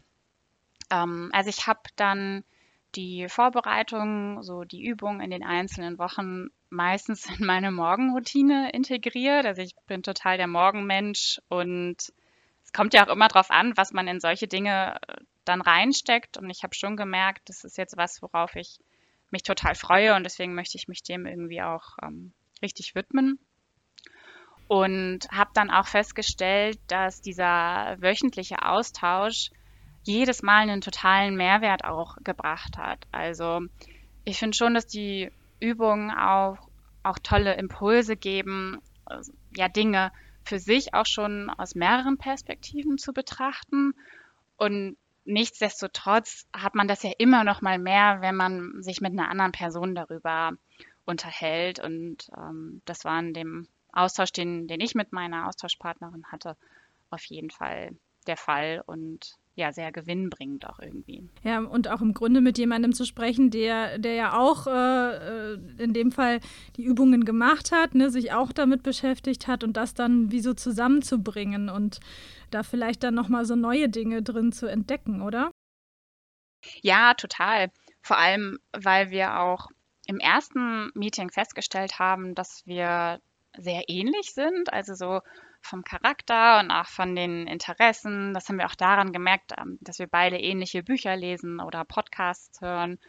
Ähm, 0.91 1.29
also 1.33 1.49
ich 1.49 1.67
habe 1.67 1.81
dann 1.95 2.43
die 2.95 3.27
Vorbereitung, 3.27 4.41
so 4.41 4.63
die 4.63 4.85
Übung 4.85 5.19
in 5.19 5.31
den 5.31 5.43
einzelnen 5.43 5.97
Wochen 5.97 6.47
meistens 6.69 7.27
in 7.39 7.45
meine 7.45 7.71
Morgenroutine 7.71 8.71
integriert. 8.71 9.45
Also 9.45 9.61
ich 9.61 9.75
bin 9.87 10.03
total 10.03 10.37
der 10.37 10.47
Morgenmensch 10.47 11.41
und 11.49 12.13
kommt 12.75 12.93
ja 12.93 13.05
auch 13.07 13.11
immer 13.11 13.27
darauf 13.27 13.51
an, 13.51 13.75
was 13.77 13.93
man 13.93 14.07
in 14.07 14.19
solche 14.19 14.47
Dinge 14.47 14.97
äh, 15.07 15.15
dann 15.45 15.61
reinsteckt. 15.61 16.37
Und 16.37 16.49
ich 16.49 16.63
habe 16.63 16.75
schon 16.75 16.97
gemerkt, 16.97 17.49
das 17.49 17.63
ist 17.63 17.77
jetzt 17.77 17.97
was, 17.97 18.21
worauf 18.21 18.55
ich 18.55 18.79
mich 19.31 19.43
total 19.43 19.75
freue 19.75 20.15
und 20.15 20.23
deswegen 20.23 20.53
möchte 20.53 20.77
ich 20.77 20.87
mich 20.87 21.01
dem 21.01 21.25
irgendwie 21.25 21.61
auch 21.61 21.97
ähm, 22.03 22.33
richtig 22.61 22.95
widmen. 22.95 23.39
Und 24.67 25.27
habe 25.31 25.51
dann 25.53 25.69
auch 25.69 25.87
festgestellt, 25.87 26.79
dass 26.87 27.21
dieser 27.21 27.97
wöchentliche 27.99 28.63
Austausch 28.63 29.51
jedes 30.03 30.41
Mal 30.41 30.61
einen 30.61 30.81
totalen 30.81 31.35
Mehrwert 31.35 31.83
auch 31.85 32.17
gebracht 32.23 32.77
hat. 32.77 33.05
Also 33.11 33.61
ich 34.23 34.37
finde 34.37 34.57
schon, 34.57 34.73
dass 34.73 34.87
die 34.87 35.31
Übungen 35.59 36.11
auch, 36.11 36.57
auch 37.03 37.19
tolle 37.19 37.55
Impulse 37.55 38.15
geben, 38.15 38.79
also, 39.05 39.33
ja, 39.55 39.69
Dinge 39.69 40.11
für 40.45 40.59
sich 40.59 40.93
auch 40.93 41.05
schon 41.05 41.49
aus 41.49 41.75
mehreren 41.75 42.17
Perspektiven 42.17 42.97
zu 42.97 43.13
betrachten. 43.13 43.93
Und 44.57 44.97
nichtsdestotrotz 45.25 46.45
hat 46.55 46.75
man 46.75 46.87
das 46.87 47.03
ja 47.03 47.11
immer 47.17 47.43
noch 47.43 47.61
mal 47.61 47.79
mehr, 47.79 48.21
wenn 48.21 48.35
man 48.35 48.81
sich 48.81 49.01
mit 49.01 49.11
einer 49.11 49.29
anderen 49.29 49.51
Person 49.51 49.95
darüber 49.95 50.53
unterhält. 51.05 51.79
Und 51.79 52.29
ähm, 52.37 52.81
das 52.85 53.03
war 53.03 53.19
in 53.19 53.33
dem 53.33 53.67
Austausch, 53.91 54.31
den, 54.31 54.67
den 54.67 54.81
ich 54.81 54.93
mit 54.95 55.11
meiner 55.11 55.47
Austauschpartnerin 55.47 56.25
hatte, 56.31 56.55
auf 57.09 57.23
jeden 57.25 57.49
Fall 57.49 57.97
der 58.27 58.37
Fall. 58.37 58.83
Und 58.85 59.37
ja 59.55 59.71
sehr 59.71 59.91
gewinnbringend 59.91 60.67
auch 60.67 60.79
irgendwie. 60.79 61.27
Ja, 61.43 61.59
und 61.59 61.87
auch 61.89 62.01
im 62.01 62.13
Grunde 62.13 62.41
mit 62.41 62.57
jemandem 62.57 62.93
zu 62.93 63.05
sprechen, 63.05 63.51
der, 63.51 63.97
der 63.97 64.13
ja 64.13 64.37
auch 64.37 64.67
äh, 64.67 65.53
äh, 65.53 65.59
in 65.77 65.93
dem 65.93 66.11
Fall 66.11 66.39
die 66.75 66.83
Übungen 66.83 67.25
gemacht 67.25 67.71
hat, 67.71 67.95
ne, 67.95 68.09
sich 68.09 68.33
auch 68.33 68.51
damit 68.51 68.83
beschäftigt 68.83 69.47
hat 69.47 69.63
und 69.63 69.77
das 69.77 69.93
dann 69.93 70.31
wie 70.31 70.41
so 70.41 70.53
zusammenzubringen 70.53 71.69
und 71.69 71.99
da 72.51 72.63
vielleicht 72.63 73.03
dann 73.03 73.15
nochmal 73.15 73.45
so 73.45 73.55
neue 73.55 73.89
Dinge 73.89 74.21
drin 74.21 74.51
zu 74.51 74.67
entdecken, 74.67 75.21
oder? 75.21 75.51
Ja, 76.81 77.13
total. 77.13 77.71
Vor 78.01 78.17
allem, 78.17 78.59
weil 78.73 79.09
wir 79.09 79.39
auch 79.39 79.67
im 80.07 80.19
ersten 80.19 80.91
Meeting 80.93 81.31
festgestellt 81.31 81.97
haben, 81.97 82.35
dass 82.35 82.61
wir 82.65 83.19
sehr 83.57 83.83
ähnlich 83.87 84.33
sind. 84.33 84.71
Also 84.71 84.93
so 84.93 85.21
vom 85.65 85.83
Charakter 85.83 86.59
und 86.59 86.71
auch 86.71 86.87
von 86.87 87.15
den 87.15 87.47
Interessen. 87.47 88.33
Das 88.33 88.47
haben 88.47 88.57
wir 88.57 88.67
auch 88.67 88.75
daran 88.75 89.11
gemerkt, 89.11 89.53
ähm, 89.57 89.77
dass 89.81 89.99
wir 89.99 90.07
beide 90.07 90.37
ähnliche 90.37 90.83
Bücher 90.83 91.15
lesen 91.15 91.59
oder 91.59 91.83
Podcasts 91.85 92.61
hören. 92.61 92.99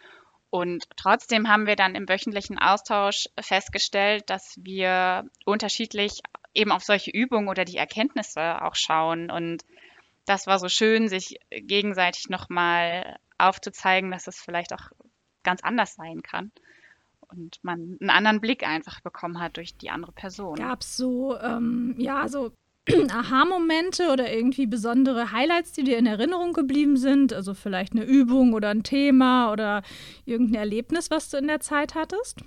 Und 0.51 0.85
trotzdem 0.97 1.49
haben 1.49 1.67
wir 1.67 1.77
dann 1.77 1.95
im 1.95 2.09
wöchentlichen 2.09 2.59
Austausch 2.59 3.29
festgestellt, 3.39 4.31
dass 4.31 4.57
wir 4.63 5.25
unterschiedlich 5.45 6.21
eben 6.55 6.73
auf 6.73 6.83
solche 6.83 7.11
Übungen 7.11 7.49
oder 7.49 7.65
die 7.65 7.77
Erkenntnisse 7.77 8.63
auch 8.63 8.75
schauen. 8.75 9.31
Und 9.31 9.65
das 10.25 10.47
war 10.47 10.59
so 10.59 10.69
schön, 10.69 11.09
sich 11.09 11.39
gegenseitig 11.51 12.29
nochmal 12.29 13.19
aufzuzeigen, 13.39 14.11
dass 14.11 14.27
es 14.27 14.41
vielleicht 14.41 14.73
auch 14.73 14.91
ganz 15.43 15.63
anders 15.63 15.95
sein 15.95 16.23
kann 16.23 16.51
und 17.29 17.59
man 17.63 17.97
einen 18.01 18.11
anderen 18.11 18.41
Blick 18.41 18.67
einfach 18.67 19.01
bekommen 19.01 19.41
hat 19.41 19.57
durch 19.57 19.77
die 19.77 19.91
andere 19.91 20.13
Person. 20.13 20.57
Gab 20.57 20.83
es 20.83 20.97
so, 20.97 21.39
ähm, 21.39 21.95
ja, 21.99 22.29
so 22.29 22.53
Aha-Momente 23.11 24.11
oder 24.13 24.33
irgendwie 24.33 24.67
besondere 24.67 25.33
Highlights, 25.33 25.73
die 25.73 25.85
dir 25.85 25.99
in 25.99 26.07
Erinnerung 26.07 26.53
geblieben 26.53 26.97
sind? 26.97 27.33
Also 27.33 27.55
vielleicht 27.55 27.93
eine 27.93 28.05
Übung 28.05 28.53
oder 28.53 28.71
ein 28.71 28.85
Thema 28.85 29.51
oder 29.51 29.83
irgendein 30.25 30.61
Erlebnis, 30.61 31.11
was 31.11 31.31
du 31.31 31.37
in 31.37 31.49
der 31.49 31.61
Zeit 31.61 31.95
hattest? 31.95 32.41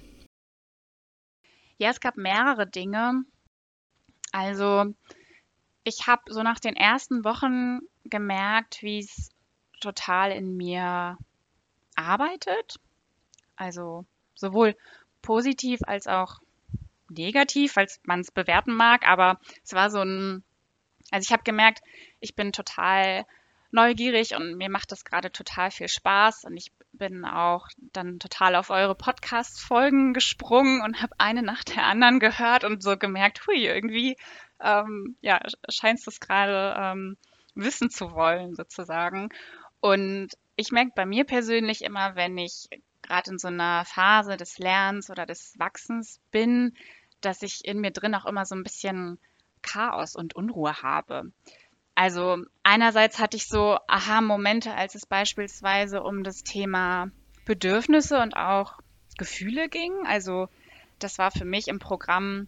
Ja, 1.77 1.89
es 1.89 1.99
gab 1.99 2.17
mehrere 2.17 2.67
Dinge. 2.67 3.23
Also 4.31 4.93
ich 5.83 6.07
habe 6.07 6.21
so 6.27 6.43
nach 6.43 6.59
den 6.59 6.75
ersten 6.75 7.23
Wochen 7.25 7.79
gemerkt, 8.05 8.81
wie 8.81 8.99
es 8.99 9.29
total 9.81 10.31
in 10.31 10.55
mir 10.55 11.17
arbeitet. 11.95 12.79
Also 13.55 14.05
sowohl 14.39 14.75
positiv 15.21 15.81
als 15.85 16.07
auch 16.07 16.39
negativ, 17.09 17.73
falls 17.73 17.99
man 18.03 18.21
es 18.21 18.31
bewerten 18.31 18.73
mag, 18.73 19.07
aber 19.07 19.39
es 19.63 19.73
war 19.73 19.89
so 19.89 20.01
ein, 20.01 20.43
also 21.11 21.25
ich 21.25 21.31
habe 21.31 21.43
gemerkt, 21.43 21.81
ich 22.19 22.35
bin 22.35 22.51
total 22.51 23.25
neugierig 23.71 24.35
und 24.35 24.55
mir 24.55 24.69
macht 24.69 24.91
das 24.91 25.05
gerade 25.05 25.31
total 25.31 25.71
viel 25.71 25.87
Spaß 25.87 26.45
und 26.45 26.57
ich 26.57 26.71
bin 26.91 27.23
auch 27.23 27.67
dann 27.93 28.19
total 28.19 28.55
auf 28.55 28.71
eure 28.71 28.95
Podcast-Folgen 28.95 30.13
gesprungen 30.13 30.81
und 30.81 31.01
habe 31.01 31.13
eine 31.17 31.43
nach 31.43 31.63
der 31.63 31.85
anderen 31.85 32.19
gehört 32.19 32.63
und 32.63 32.81
so 32.81 32.97
gemerkt, 32.97 33.45
hui, 33.47 33.65
irgendwie 33.65 34.17
ähm, 34.61 35.15
ja, 35.21 35.39
scheinst 35.69 36.07
du 36.07 36.11
es 36.11 36.19
gerade 36.19 36.75
ähm, 36.77 37.17
wissen 37.55 37.89
zu 37.89 38.11
wollen 38.11 38.55
sozusagen. 38.55 39.29
Und 39.79 40.29
ich 40.55 40.71
merke 40.71 40.91
bei 40.95 41.05
mir 41.05 41.25
persönlich 41.25 41.83
immer, 41.83 42.15
wenn 42.15 42.37
ich 42.37 42.67
gerade 43.09 43.31
in 43.31 43.39
so 43.39 43.47
einer 43.47 43.83
Phase 43.85 44.37
des 44.37 44.59
Lernens 44.59 45.09
oder 45.09 45.25
des 45.25 45.57
Wachsens 45.57 46.19
bin, 46.31 46.75
dass 47.21 47.41
ich 47.41 47.65
in 47.65 47.81
mir 47.81 47.91
drin 47.91 48.15
auch 48.15 48.25
immer 48.25 48.45
so 48.45 48.55
ein 48.55 48.63
bisschen 48.63 49.19
Chaos 49.61 50.15
und 50.15 50.35
Unruhe 50.35 50.81
habe. 50.81 51.31
Also 51.95 52.37
einerseits 52.63 53.19
hatte 53.19 53.35
ich 53.35 53.47
so 53.47 53.77
Aha-Momente, 53.87 54.73
als 54.73 54.95
es 54.95 55.05
beispielsweise 55.05 56.01
um 56.01 56.23
das 56.23 56.43
Thema 56.43 57.09
Bedürfnisse 57.45 58.21
und 58.21 58.37
auch 58.37 58.79
Gefühle 59.17 59.67
ging. 59.67 59.91
Also 60.05 60.47
das 60.99 61.17
war 61.17 61.31
für 61.31 61.45
mich 61.45 61.67
im 61.67 61.79
Programm 61.79 62.47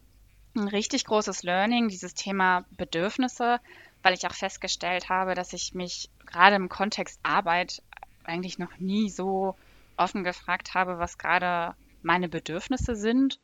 ein 0.56 0.68
richtig 0.68 1.06
großes 1.06 1.44
Learning, 1.44 1.90
dieses 1.90 2.14
Thema 2.14 2.66
Bedürfnisse, 2.78 3.60
weil 4.04 4.14
ich 4.14 4.26
auch 4.28 4.34
festgestellt 4.34 5.10
habe, 5.10 5.34
dass 5.34 5.54
ich 5.54 5.74
mich 5.74 6.10
gerade 6.26 6.56
im 6.56 6.70
Kontext 6.70 7.20
Arbeit 7.24 7.82
eigentlich 8.24 8.60
noch 8.60 8.78
nie 8.78 9.10
so 9.10 9.56
offen 9.98 10.24
gefragt 10.24 10.74
habe, 10.74 11.00
was 11.00 11.18
gerade 11.18 11.76
meine 12.02 12.30
Bedürfnisse 12.30 12.96
sind. 12.96 13.40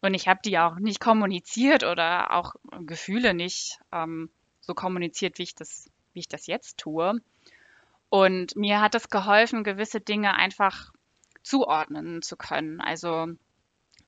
Und 0.00 0.14
ich 0.14 0.26
habe 0.26 0.40
die 0.44 0.58
auch 0.58 0.76
nicht 0.76 1.00
kommuniziert 1.00 1.84
oder 1.84 2.32
auch 2.32 2.54
Gefühle 2.80 3.34
nicht 3.34 3.78
ähm, 3.92 4.30
so 4.60 4.74
kommuniziert, 4.74 5.38
wie 5.38 5.44
ich 5.44 5.54
das, 5.54 5.88
wie 6.12 6.20
ich 6.20 6.28
das 6.28 6.46
jetzt 6.46 6.78
tue. 6.78 7.20
Und 8.08 8.56
mir 8.56 8.80
hat 8.80 8.94
es 8.94 9.10
geholfen, 9.10 9.64
gewisse 9.64 10.00
Dinge 10.00 10.34
einfach 10.34 10.92
zuordnen 11.42 12.22
zu 12.22 12.36
können. 12.36 12.80
Also 12.80 13.28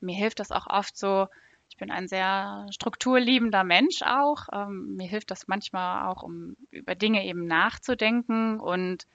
mir 0.00 0.17
hilft 0.17 0.41
das 0.41 0.50
auch 0.50 0.67
oft 0.67 0.97
so, 0.97 1.29
ich 1.71 1.76
bin 1.76 1.91
ein 1.91 2.07
sehr 2.07 2.67
strukturliebender 2.71 3.64
Mensch 3.64 4.03
auch. 4.03 4.47
Ähm, 4.53 4.97
mir 4.97 5.09
hilft 5.09 5.31
das 5.31 5.49
manchmal 5.49 6.09
auch, 6.09 6.23
um 6.23 6.57
über 6.71 6.95
Dinge 6.95 7.25
eben 7.25 7.47
nachzudenken. 7.47 8.61
Und 8.61 9.07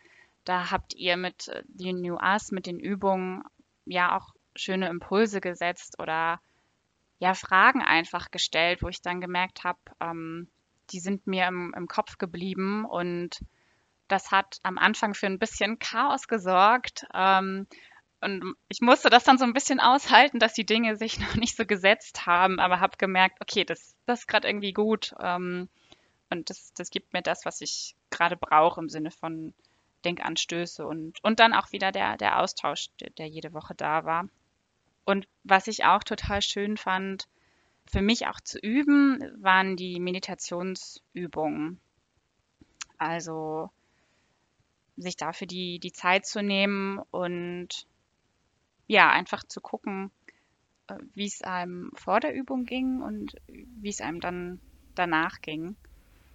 da 0.50 0.72
habt 0.72 0.96
ihr 0.96 1.16
mit 1.16 1.48
äh, 1.50 1.62
The 1.76 1.94
New 1.94 2.16
Us, 2.16 2.52
mit 2.52 2.66
den 2.66 2.80
Übungen 2.80 3.44
ja 3.86 4.18
auch 4.18 4.34
schöne 4.56 4.90
Impulse 4.90 5.42
gesetzt 5.42 6.00
oder 6.00 6.42
ja 7.20 7.36
Fragen 7.36 7.84
einfach 7.84 8.32
gestellt, 8.32 8.82
wo 8.82 8.88
ich 8.88 9.04
dann 9.04 9.22
gemerkt 9.22 9.64
habe, 9.64 9.78
ähm, 10.00 10.50
die 10.90 11.00
sind 11.00 11.28
mir 11.28 11.48
im, 11.48 11.72
im 11.78 11.88
Kopf 11.88 12.18
geblieben 12.18 12.84
und 12.84 13.42
das 14.08 14.32
hat 14.32 14.58
am 14.64 14.80
Anfang 14.80 15.14
für 15.14 15.28
ein 15.28 15.38
bisschen 15.38 15.78
Chaos 15.78 16.28
gesorgt. 16.28 17.06
Ähm, 17.14 17.68
und 18.22 18.56
ich 18.70 18.82
musste 18.82 19.12
das 19.12 19.26
dann 19.26 19.38
so 19.38 19.46
ein 19.46 19.54
bisschen 19.54 19.80
aushalten, 19.80 20.40
dass 20.40 20.54
die 20.54 20.66
Dinge 20.66 20.96
sich 20.96 21.20
noch 21.20 21.36
nicht 21.36 21.56
so 21.56 21.68
gesetzt 21.68 22.26
haben, 22.26 22.60
aber 22.60 22.80
habe 22.80 22.98
gemerkt, 22.98 23.40
okay, 23.40 23.66
das, 23.66 23.96
das 24.08 24.22
ist 24.22 24.28
gerade 24.28 24.48
irgendwie 24.48 24.74
gut. 24.74 25.14
Ähm, 25.22 25.70
und 26.32 26.50
das, 26.50 26.74
das 26.74 26.90
gibt 26.90 27.14
mir 27.14 27.22
das, 27.22 27.46
was 27.46 27.62
ich 27.62 27.96
gerade 28.10 28.36
brauche 28.36 28.82
im 28.82 28.90
Sinne 28.90 29.12
von 29.12 29.54
Denkanstöße 30.06 30.86
und, 30.86 31.24
und 31.24 31.40
dann 31.40 31.54
auch 31.54 31.72
wieder 31.72 31.92
der, 31.92 32.18
der 32.18 32.40
Austausch, 32.40 32.90
der, 33.18 33.28
jede 33.28 33.54
Woche 33.54 33.76
da 33.76 34.06
war. 34.06 34.28
Und 35.06 35.28
was 35.44 35.68
ich 35.68 35.86
auch 35.86 36.04
total 36.04 36.42
schön 36.42 36.78
fand, 36.78 37.28
für 37.86 38.02
mich 38.02 38.28
auch 38.28 38.40
zu 38.40 38.60
üben, 38.60 39.20
waren 39.42 39.76
die 39.76 40.00
Meditationsübungen. 40.00 41.80
Also 42.98 43.72
sich 44.98 45.16
dafür 45.16 45.48
die, 45.48 45.80
die 45.80 45.94
Zeit 45.94 46.26
zu 46.26 46.44
nehmen 46.44 47.00
und 47.12 47.88
ja, 48.88 49.10
einfach 49.10 49.44
zu 49.44 49.62
gucken, 49.62 50.12
äh, 50.88 50.96
wie 51.14 51.26
es 51.26 51.42
einem 51.42 51.92
vor 51.96 52.20
der 52.20 52.34
Übung 52.34 52.66
ging 52.66 53.02
und 53.02 53.36
wie 53.48 53.90
es 53.90 54.02
einem 54.02 54.20
dann 54.20 54.60
danach 54.96 55.42
ging. 55.42 55.76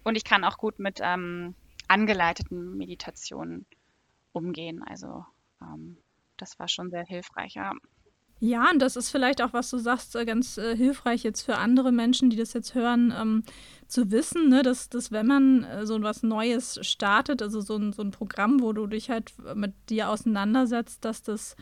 Und 0.03 0.15
ich 0.15 0.23
kann 0.23 0.43
auch 0.43 0.57
gut 0.57 0.79
mit 0.79 0.99
ähm, 1.01 1.55
angeleiteten 1.87 2.77
Meditationen 2.77 3.65
umgehen. 4.31 4.83
Also 4.83 5.25
ähm, 5.61 5.97
das 6.37 6.59
war 6.59 6.67
schon 6.67 6.89
sehr 6.91 7.05
hilfreich. 7.05 7.55
Ja. 7.55 7.73
Ja, 8.41 8.69
und 8.69 8.81
das 8.81 8.97
ist 8.97 9.09
vielleicht 9.09 9.41
auch, 9.41 9.53
was 9.53 9.69
du 9.69 9.77
sagst, 9.77 10.15
äh, 10.15 10.25
ganz 10.25 10.57
äh, 10.57 10.75
hilfreich 10.75 11.23
jetzt 11.23 11.43
für 11.43 11.57
andere 11.57 11.93
Menschen, 11.93 12.29
die 12.29 12.35
das 12.35 12.51
jetzt 12.51 12.75
hören, 12.75 13.13
ähm, 13.17 13.43
zu 13.87 14.11
wissen, 14.11 14.49
ne, 14.49 14.61
dass, 14.61 14.89
dass 14.89 15.11
wenn 15.11 15.25
man 15.25 15.63
äh, 15.63 15.85
so 15.85 16.01
was 16.01 16.21
Neues 16.21 16.79
startet, 16.81 17.41
also 17.41 17.61
so 17.61 17.77
ein, 17.77 17.93
so 17.93 18.01
ein 18.01 18.11
Programm, 18.11 18.61
wo 18.61 18.73
du 18.73 18.87
dich 18.87 19.09
halt 19.09 19.33
mit 19.55 19.73
dir 19.89 20.09
auseinandersetzt, 20.09 21.05
dass 21.05 21.23
das 21.23 21.55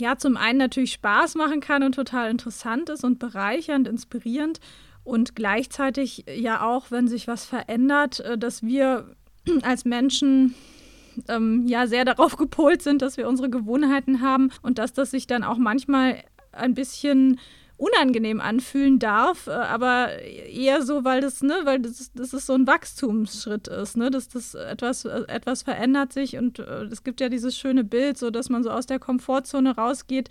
ja 0.00 0.16
zum 0.16 0.36
einen 0.36 0.58
natürlich 0.58 0.92
Spaß 0.92 1.34
machen 1.34 1.60
kann 1.60 1.82
und 1.82 1.96
total 1.96 2.30
interessant 2.30 2.90
ist 2.90 3.02
und 3.02 3.18
bereichernd, 3.18 3.88
inspirierend 3.88 4.60
und 5.02 5.34
gleichzeitig 5.34 6.24
ja 6.28 6.64
auch, 6.64 6.90
wenn 6.92 7.08
sich 7.08 7.26
was 7.26 7.44
verändert, 7.44 8.20
äh, 8.20 8.38
dass 8.38 8.62
wir 8.62 9.16
als 9.62 9.84
Menschen 9.84 10.54
ähm, 11.28 11.66
ja 11.66 11.86
sehr 11.86 12.04
darauf 12.04 12.36
gepolt 12.38 12.82
sind, 12.82 13.02
dass 13.02 13.16
wir 13.16 13.28
unsere 13.28 13.50
Gewohnheiten 13.50 14.20
haben 14.20 14.50
und 14.62 14.78
dass 14.78 14.92
das 14.92 15.10
sich 15.10 15.26
dann 15.26 15.44
auch 15.44 15.58
manchmal 15.58 16.16
ein 16.52 16.74
bisschen 16.74 17.38
unangenehm 17.76 18.40
anfühlen 18.40 18.98
darf, 18.98 19.48
äh, 19.48 19.50
aber 19.50 20.20
eher 20.22 20.82
so, 20.82 21.04
weil 21.04 21.20
das, 21.20 21.42
ne, 21.42 21.54
weil 21.64 21.80
das, 21.80 22.12
das 22.14 22.32
ist 22.32 22.46
so 22.46 22.54
ein 22.54 22.66
Wachstumsschritt 22.66 23.66
ist, 23.66 23.96
ne, 23.96 24.10
dass 24.10 24.28
das 24.28 24.54
etwas, 24.54 25.04
äh, 25.04 25.22
etwas 25.26 25.62
verändert 25.62 26.12
sich 26.12 26.36
und 26.36 26.60
äh, 26.60 26.84
es 26.84 27.02
gibt 27.02 27.20
ja 27.20 27.28
dieses 27.28 27.58
schöne 27.58 27.82
Bild, 27.82 28.16
so 28.16 28.30
dass 28.30 28.48
man 28.48 28.62
so 28.62 28.70
aus 28.70 28.86
der 28.86 29.00
Komfortzone 29.00 29.74
rausgeht, 29.74 30.28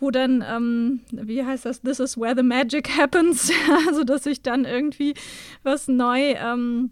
wo 0.00 0.10
dann, 0.10 0.44
ähm, 0.46 1.00
wie 1.12 1.44
heißt 1.44 1.64
das, 1.64 1.80
this 1.82 2.00
is 2.00 2.18
where 2.18 2.34
the 2.36 2.42
magic 2.42 2.88
happens, 2.98 3.52
also 3.86 4.02
dass 4.02 4.24
sich 4.24 4.42
dann 4.42 4.64
irgendwie 4.64 5.14
was 5.62 5.86
neu 5.86 6.32
ähm, 6.32 6.90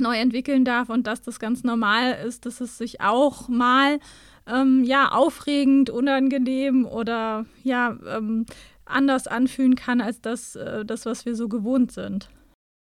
neu 0.00 0.16
entwickeln 0.16 0.64
darf 0.64 0.88
und 0.88 1.06
dass 1.06 1.22
das 1.22 1.38
ganz 1.38 1.64
normal 1.64 2.12
ist, 2.24 2.46
dass 2.46 2.60
es 2.60 2.78
sich 2.78 3.00
auch 3.00 3.48
mal 3.48 4.00
ähm, 4.46 4.84
ja 4.84 5.08
aufregend, 5.08 5.90
unangenehm 5.90 6.86
oder 6.86 7.46
ja 7.62 7.98
ähm, 8.06 8.46
anders 8.84 9.26
anfühlen 9.26 9.76
kann 9.76 10.00
als 10.00 10.20
das, 10.20 10.56
äh, 10.56 10.84
das, 10.84 11.06
was 11.06 11.26
wir 11.26 11.34
so 11.34 11.48
gewohnt 11.48 11.92
sind. 11.92 12.30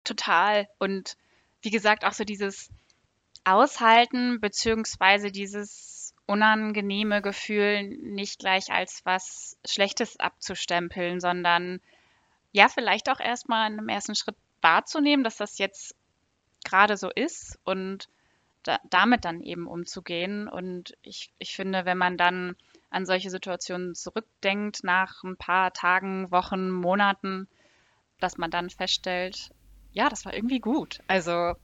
Total. 0.04 0.68
Und 0.78 1.16
wie 1.62 1.70
gesagt, 1.70 2.04
auch 2.04 2.12
so 2.12 2.24
dieses 2.24 2.70
Aushalten 3.44 4.40
beziehungsweise 4.40 5.30
dieses 5.30 6.14
unangenehme 6.26 7.20
Gefühl 7.22 7.84
nicht 7.84 8.38
gleich 8.38 8.70
als 8.70 9.02
was 9.04 9.58
Schlechtes 9.66 10.18
abzustempeln, 10.18 11.20
sondern 11.20 11.80
ja, 12.52 12.68
vielleicht 12.68 13.10
auch 13.10 13.20
erstmal 13.20 13.70
in 13.70 13.78
einem 13.78 13.88
ersten 13.88 14.14
Schritt 14.14 14.36
wahrzunehmen, 14.62 15.24
dass 15.24 15.36
das 15.36 15.58
jetzt 15.58 15.94
gerade 16.64 16.96
so 16.96 17.10
ist 17.10 17.58
und 17.64 18.08
da, 18.62 18.78
damit 18.90 19.24
dann 19.24 19.40
eben 19.40 19.66
umzugehen. 19.66 20.48
Und 20.48 20.96
ich, 21.02 21.32
ich 21.38 21.54
finde, 21.54 21.84
wenn 21.84 21.98
man 21.98 22.16
dann 22.16 22.56
an 22.90 23.06
solche 23.06 23.30
Situationen 23.30 23.94
zurückdenkt, 23.94 24.84
nach 24.84 25.22
ein 25.22 25.36
paar 25.36 25.72
Tagen, 25.72 26.30
Wochen, 26.30 26.70
Monaten, 26.70 27.48
dass 28.20 28.38
man 28.38 28.50
dann 28.50 28.70
feststellt, 28.70 29.50
ja, 29.92 30.08
das 30.08 30.24
war 30.24 30.34
irgendwie 30.34 30.60
gut. 30.60 31.00
Also 31.06 31.54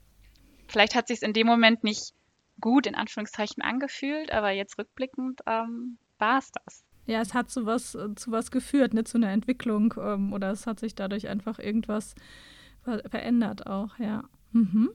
vielleicht 0.68 0.94
hat 0.94 1.08
sich 1.08 1.18
es 1.18 1.22
in 1.22 1.32
dem 1.32 1.46
Moment 1.46 1.84
nicht 1.84 2.14
gut 2.60 2.86
in 2.86 2.94
Anführungszeichen 2.94 3.62
angefühlt, 3.62 4.32
aber 4.32 4.50
jetzt 4.50 4.78
rückblickend 4.78 5.40
ähm, 5.46 5.98
war 6.18 6.38
es 6.38 6.52
das. 6.52 6.84
Ja, 7.06 7.20
es 7.20 7.34
hat 7.34 7.50
zu 7.50 7.66
was, 7.66 7.92
zu 7.92 8.30
was 8.30 8.50
geführt, 8.50 8.94
ne, 8.94 9.04
zu 9.04 9.18
einer 9.18 9.30
Entwicklung 9.30 9.94
ähm, 9.98 10.32
oder 10.32 10.50
es 10.50 10.66
hat 10.66 10.78
sich 10.78 10.94
dadurch 10.94 11.28
einfach 11.28 11.58
irgendwas 11.58 12.14
ver 12.82 13.02
verändert 13.08 13.66
auch, 13.66 13.98
ja. 13.98 14.24
Mhm. 14.52 14.90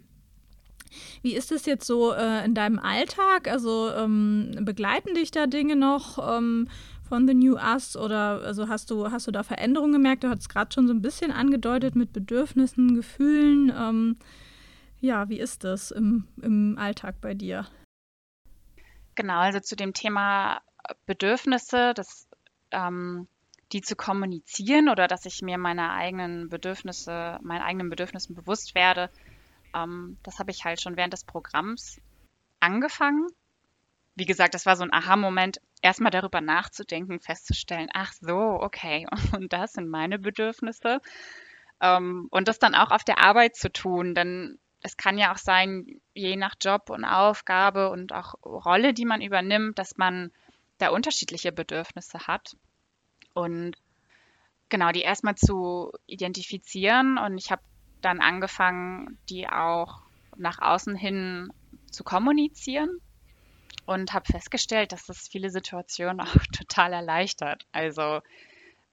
Wie 1.21 1.35
ist 1.35 1.51
es 1.51 1.65
jetzt 1.65 1.85
so 1.85 2.13
äh, 2.13 2.45
in 2.45 2.55
deinem 2.55 2.79
Alltag? 2.79 3.47
Also 3.47 3.91
ähm, 3.91 4.51
begleiten 4.61 5.13
dich 5.15 5.31
da 5.31 5.47
Dinge 5.47 5.75
noch 5.75 6.37
ähm, 6.37 6.69
von 7.07 7.27
The 7.27 7.33
New 7.33 7.55
Us 7.55 7.95
oder 7.95 8.41
also 8.43 8.67
hast 8.67 8.91
du, 8.91 9.11
hast 9.11 9.27
du 9.27 9.31
da 9.31 9.43
Veränderungen 9.43 9.93
gemerkt? 9.93 10.23
Du 10.23 10.29
hattest 10.29 10.49
gerade 10.49 10.73
schon 10.73 10.87
so 10.87 10.93
ein 10.93 11.01
bisschen 11.01 11.31
angedeutet 11.31 11.95
mit 11.95 12.13
Bedürfnissen, 12.13 12.95
Gefühlen. 12.95 13.73
Ähm, 13.75 14.17
ja, 15.01 15.29
wie 15.29 15.39
ist 15.39 15.63
das 15.63 15.91
im, 15.91 16.27
im 16.41 16.77
Alltag 16.77 17.21
bei 17.21 17.33
dir? 17.33 17.67
Genau, 19.15 19.39
also 19.39 19.59
zu 19.59 19.75
dem 19.75 19.93
Thema 19.93 20.61
Bedürfnisse, 21.05 21.93
das, 21.93 22.27
ähm, 22.71 23.27
die 23.71 23.81
zu 23.81 23.95
kommunizieren 23.95 24.89
oder 24.89 25.07
dass 25.07 25.25
ich 25.25 25.41
mir 25.41 25.57
meine 25.57 25.91
eigenen 25.91 26.49
Bedürfnisse, 26.49 27.39
meinen 27.41 27.61
eigenen 27.61 27.89
Bedürfnissen 27.89 28.35
bewusst 28.35 28.75
werde, 28.75 29.09
ähm, 29.75 30.17
das 30.23 30.39
habe 30.39 30.51
ich 30.51 30.65
halt 30.65 30.81
schon 30.81 30.97
während 30.97 31.13
des 31.13 31.25
Programms 31.25 31.99
angefangen. 32.59 33.27
Wie 34.15 34.25
gesagt, 34.25 34.53
das 34.53 34.65
war 34.65 34.77
so 34.77 34.83
ein 34.83 34.93
Aha-Moment, 34.93 35.59
erstmal 35.81 36.11
darüber 36.11 36.41
nachzudenken, 36.41 37.19
festzustellen, 37.19 37.89
ach 37.93 38.13
so, 38.13 38.37
okay, 38.37 39.05
und 39.35 39.51
das 39.53 39.73
sind 39.73 39.89
meine 39.89 40.17
Bedürfnisse. 40.17 40.99
Ähm, 41.81 42.27
und 42.31 42.47
das 42.47 42.59
dann 42.59 42.75
auch 42.75 42.91
auf 42.91 43.03
der 43.03 43.19
Arbeit 43.19 43.55
zu 43.55 43.71
tun, 43.71 44.15
denn 44.15 44.57
es 44.81 44.97
kann 44.97 45.17
ja 45.17 45.33
auch 45.33 45.37
sein, 45.37 45.99
je 46.13 46.35
nach 46.35 46.55
Job 46.61 46.89
und 46.89 47.05
Aufgabe 47.05 47.89
und 47.89 48.13
auch 48.13 48.35
Rolle, 48.43 48.93
die 48.93 49.05
man 49.05 49.21
übernimmt, 49.21 49.79
dass 49.79 49.97
man 49.97 50.31
da 50.77 50.89
unterschiedliche 50.89 51.51
Bedürfnisse 51.51 52.27
hat. 52.27 52.55
Und 53.33 53.75
genau, 54.69 54.91
die 54.91 55.01
erstmal 55.01 55.35
zu 55.35 55.91
identifizieren. 56.05 57.17
Und 57.17 57.37
ich 57.37 57.51
habe 57.51 57.63
dann 58.05 58.21
angefangen, 58.21 59.17
die 59.29 59.47
auch 59.47 60.01
nach 60.37 60.59
außen 60.59 60.95
hin 60.95 61.49
zu 61.91 62.03
kommunizieren 62.03 62.99
und 63.85 64.13
habe 64.13 64.25
festgestellt, 64.25 64.91
dass 64.91 65.05
das 65.05 65.27
viele 65.27 65.49
Situationen 65.49 66.19
auch 66.21 66.45
total 66.55 66.93
erleichtert. 66.93 67.65
Also 67.71 68.21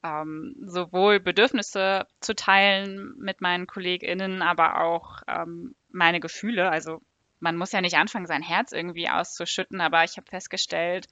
ähm, 0.03 0.55
sowohl 0.65 1.21
Bedürfnisse 1.21 2.07
zu 2.21 2.35
teilen 2.35 3.15
mit 3.19 3.41
meinen 3.41 3.67
KollegInnen, 3.67 4.43
aber 4.43 4.81
auch 4.81 5.23
ähm, 5.29 5.75
meine 5.91 6.21
Gefühle. 6.21 6.71
Also 6.71 7.01
man 7.41 7.57
muss 7.57 7.73
ja 7.73 7.81
nicht 7.81 7.97
anfangen, 7.97 8.27
sein 8.27 8.43
Herz 8.43 8.73
irgendwie 8.73 9.09
auszuschütten, 9.09 9.81
aber 9.81 10.05
ich 10.05 10.17
habe 10.17 10.29
festgestellt, 10.29 11.07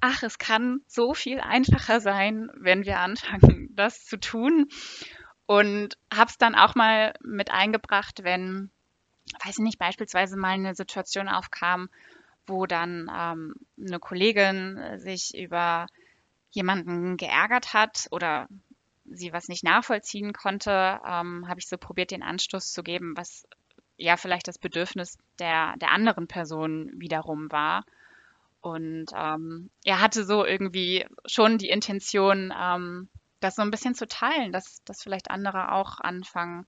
ach, 0.00 0.22
es 0.22 0.38
kann 0.38 0.80
so 0.86 1.14
viel 1.14 1.40
einfacher 1.40 2.00
sein, 2.00 2.50
wenn 2.54 2.84
wir 2.84 3.00
anfangen, 3.00 3.70
das 3.74 4.04
zu 4.04 4.18
tun. 4.18 4.68
Und 5.48 5.96
habe 6.14 6.30
es 6.30 6.36
dann 6.36 6.54
auch 6.54 6.74
mal 6.74 7.14
mit 7.22 7.50
eingebracht, 7.50 8.22
wenn, 8.22 8.70
weiß 9.44 9.58
ich 9.58 9.64
nicht, 9.64 9.78
beispielsweise 9.78 10.36
mal 10.36 10.50
eine 10.50 10.74
Situation 10.74 11.28
aufkam, 11.28 11.88
wo 12.46 12.66
dann 12.66 13.10
ähm, 13.12 13.54
eine 13.80 13.98
Kollegin 13.98 14.98
sich 14.98 15.34
über 15.34 15.86
jemanden 16.50 17.16
geärgert 17.16 17.72
hat 17.72 18.08
oder 18.10 18.46
sie 19.06 19.32
was 19.32 19.48
nicht 19.48 19.64
nachvollziehen 19.64 20.34
konnte, 20.34 21.00
ähm, 21.06 21.48
habe 21.48 21.60
ich 21.60 21.66
so 21.66 21.78
probiert, 21.78 22.10
den 22.10 22.22
Anstoß 22.22 22.72
zu 22.72 22.82
geben, 22.82 23.16
was, 23.16 23.46
ja 23.98 24.16
vielleicht 24.16 24.48
das 24.48 24.58
Bedürfnis 24.58 25.18
der, 25.38 25.76
der 25.76 25.92
anderen 25.92 26.28
Person 26.28 26.90
wiederum 26.94 27.50
war. 27.52 27.84
Und 28.60 29.06
ähm, 29.14 29.70
er 29.84 30.00
hatte 30.00 30.24
so 30.24 30.44
irgendwie 30.44 31.06
schon 31.26 31.58
die 31.58 31.68
Intention, 31.68 32.52
ähm, 32.58 33.08
das 33.40 33.54
so 33.54 33.62
ein 33.62 33.70
bisschen 33.70 33.94
zu 33.94 34.06
teilen, 34.06 34.52
dass, 34.52 34.82
dass 34.84 35.02
vielleicht 35.02 35.30
andere 35.30 35.72
auch 35.72 36.00
anfangen, 36.00 36.66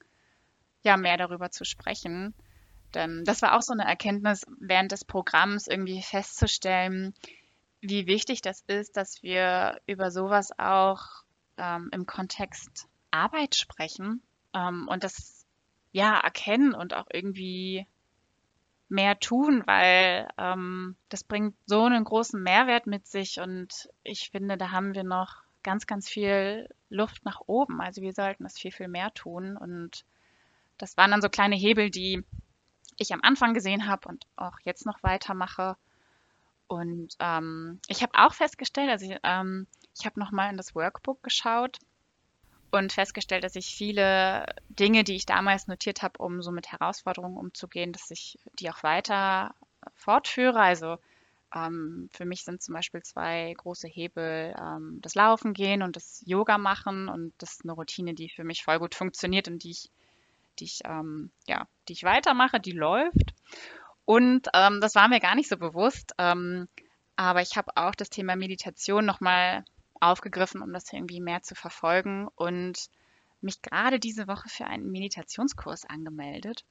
ja, 0.82 0.96
mehr 0.96 1.16
darüber 1.16 1.50
zu 1.50 1.64
sprechen. 1.64 2.34
Denn 2.94 3.24
das 3.24 3.42
war 3.42 3.56
auch 3.56 3.62
so 3.62 3.72
eine 3.72 3.84
Erkenntnis 3.84 4.46
während 4.58 4.92
des 4.92 5.04
Programms, 5.04 5.66
irgendwie 5.66 6.02
festzustellen, 6.02 7.14
wie 7.80 8.06
wichtig 8.06 8.42
das 8.42 8.62
ist, 8.66 8.96
dass 8.96 9.22
wir 9.22 9.80
über 9.86 10.10
sowas 10.10 10.50
auch 10.58 11.02
ähm, 11.56 11.88
im 11.92 12.06
Kontext 12.06 12.88
Arbeit 13.10 13.54
sprechen 13.54 14.22
ähm, 14.54 14.86
und 14.88 15.04
das 15.04 15.46
ja 15.92 16.18
erkennen 16.18 16.74
und 16.74 16.94
auch 16.94 17.06
irgendwie 17.12 17.86
mehr 18.88 19.18
tun, 19.18 19.62
weil 19.66 20.28
ähm, 20.36 20.96
das 21.08 21.24
bringt 21.24 21.54
so 21.66 21.84
einen 21.84 22.04
großen 22.04 22.42
Mehrwert 22.42 22.86
mit 22.86 23.06
sich 23.06 23.40
und 23.40 23.88
ich 24.02 24.30
finde, 24.30 24.56
da 24.56 24.72
haben 24.72 24.94
wir 24.94 25.04
noch 25.04 25.42
ganz, 25.62 25.86
ganz 25.86 26.08
viel 26.08 26.68
Luft 26.88 27.24
nach 27.24 27.40
oben. 27.46 27.80
Also 27.80 28.02
wir 28.02 28.12
sollten 28.12 28.44
das 28.44 28.58
viel, 28.58 28.72
viel 28.72 28.88
mehr 28.88 29.12
tun 29.14 29.56
und 29.56 30.04
das 30.78 30.96
waren 30.96 31.10
dann 31.10 31.22
so 31.22 31.28
kleine 31.28 31.56
Hebel, 31.56 31.90
die 31.90 32.24
ich 32.96 33.12
am 33.12 33.20
Anfang 33.22 33.54
gesehen 33.54 33.86
habe 33.86 34.08
und 34.08 34.26
auch 34.36 34.58
jetzt 34.64 34.86
noch 34.86 35.02
weitermache. 35.02 35.76
Und 36.68 37.16
ähm, 37.18 37.80
ich 37.88 38.02
habe 38.02 38.12
auch 38.14 38.32
festgestellt, 38.32 38.90
also 38.90 39.06
ich, 39.06 39.18
ähm, 39.22 39.66
ich 39.98 40.06
habe 40.06 40.20
nochmal 40.20 40.50
in 40.50 40.56
das 40.56 40.74
Workbook 40.74 41.22
geschaut 41.22 41.78
und 42.70 42.92
festgestellt, 42.92 43.44
dass 43.44 43.56
ich 43.56 43.74
viele 43.74 44.46
Dinge, 44.68 45.02
die 45.04 45.16
ich 45.16 45.26
damals 45.26 45.66
notiert 45.66 46.02
habe, 46.02 46.22
um 46.22 46.42
so 46.42 46.52
mit 46.52 46.70
Herausforderungen 46.70 47.36
umzugehen, 47.36 47.92
dass 47.92 48.10
ich 48.10 48.38
die 48.58 48.70
auch 48.70 48.82
weiter 48.82 49.54
fortführe. 49.94 50.60
Also 50.60 50.98
ähm, 51.54 52.08
für 52.12 52.24
mich 52.24 52.44
sind 52.44 52.62
zum 52.62 52.74
Beispiel 52.74 53.02
zwei 53.02 53.54
große 53.56 53.88
Hebel 53.88 54.54
ähm, 54.58 54.98
das 55.02 55.14
Laufen 55.14 55.52
gehen 55.52 55.82
und 55.82 55.96
das 55.96 56.22
Yoga 56.26 56.58
machen 56.58 57.08
und 57.08 57.32
das 57.38 57.52
ist 57.52 57.64
eine 57.64 57.72
Routine, 57.72 58.14
die 58.14 58.28
für 58.28 58.44
mich 58.44 58.64
voll 58.64 58.78
gut 58.78 58.94
funktioniert 58.94 59.48
und 59.48 59.62
die 59.64 59.70
ich, 59.70 59.90
die 60.58 60.64
ich, 60.64 60.80
ähm, 60.84 61.30
ja, 61.46 61.66
die 61.88 61.94
ich 61.94 62.04
weitermache, 62.04 62.60
die 62.60 62.72
läuft. 62.72 63.34
Und 64.04 64.48
ähm, 64.54 64.80
das 64.80 64.94
war 64.94 65.08
mir 65.08 65.20
gar 65.20 65.34
nicht 65.34 65.48
so 65.48 65.56
bewusst. 65.56 66.12
Ähm, 66.18 66.68
aber 67.16 67.42
ich 67.42 67.56
habe 67.56 67.76
auch 67.76 67.94
das 67.94 68.10
Thema 68.10 68.34
Meditation 68.36 69.04
nochmal 69.04 69.64
aufgegriffen, 70.00 70.62
um 70.62 70.72
das 70.72 70.92
irgendwie 70.92 71.20
mehr 71.20 71.42
zu 71.42 71.54
verfolgen 71.54 72.28
und 72.34 72.88
mich 73.40 73.62
gerade 73.62 73.98
diese 73.98 74.26
Woche 74.26 74.48
für 74.48 74.66
einen 74.66 74.90
Meditationskurs 74.90 75.84
angemeldet 75.84 76.64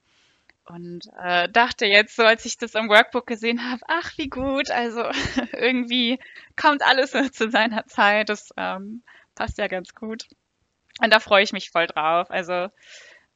und 0.66 1.08
äh, 1.22 1.48
dachte 1.48 1.86
jetzt 1.86 2.16
so, 2.16 2.22
als 2.22 2.44
ich 2.44 2.56
das 2.56 2.74
im 2.74 2.88
Workbook 2.88 3.26
gesehen 3.26 3.70
habe, 3.70 3.82
ach 3.88 4.16
wie 4.16 4.28
gut, 4.28 4.70
also 4.70 5.02
irgendwie 5.52 6.18
kommt 6.56 6.82
alles 6.82 7.12
zu 7.32 7.50
seiner 7.50 7.86
Zeit, 7.86 8.28
das 8.28 8.50
ähm, 8.56 9.02
passt 9.34 9.58
ja 9.58 9.66
ganz 9.68 9.94
gut 9.94 10.28
und 11.00 11.12
da 11.12 11.20
freue 11.20 11.42
ich 11.42 11.52
mich 11.52 11.70
voll 11.70 11.86
drauf. 11.86 12.30
Also 12.30 12.68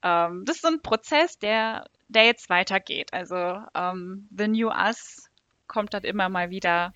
ähm, 0.03 0.45
das 0.45 0.57
ist 0.57 0.63
so 0.63 0.69
ein 0.69 0.83
Prozess, 0.83 1.39
der 1.39 1.87
der 2.09 2.25
jetzt 2.25 2.49
weitergeht. 2.49 3.13
Also 3.13 3.63
ähm, 3.75 4.29
The 4.37 4.49
New 4.49 4.69
Us 4.69 5.31
kommt 5.67 5.95
dann 5.95 6.05
immer 6.05 6.29
mal 6.29 6.51
wieder 6.51 6.93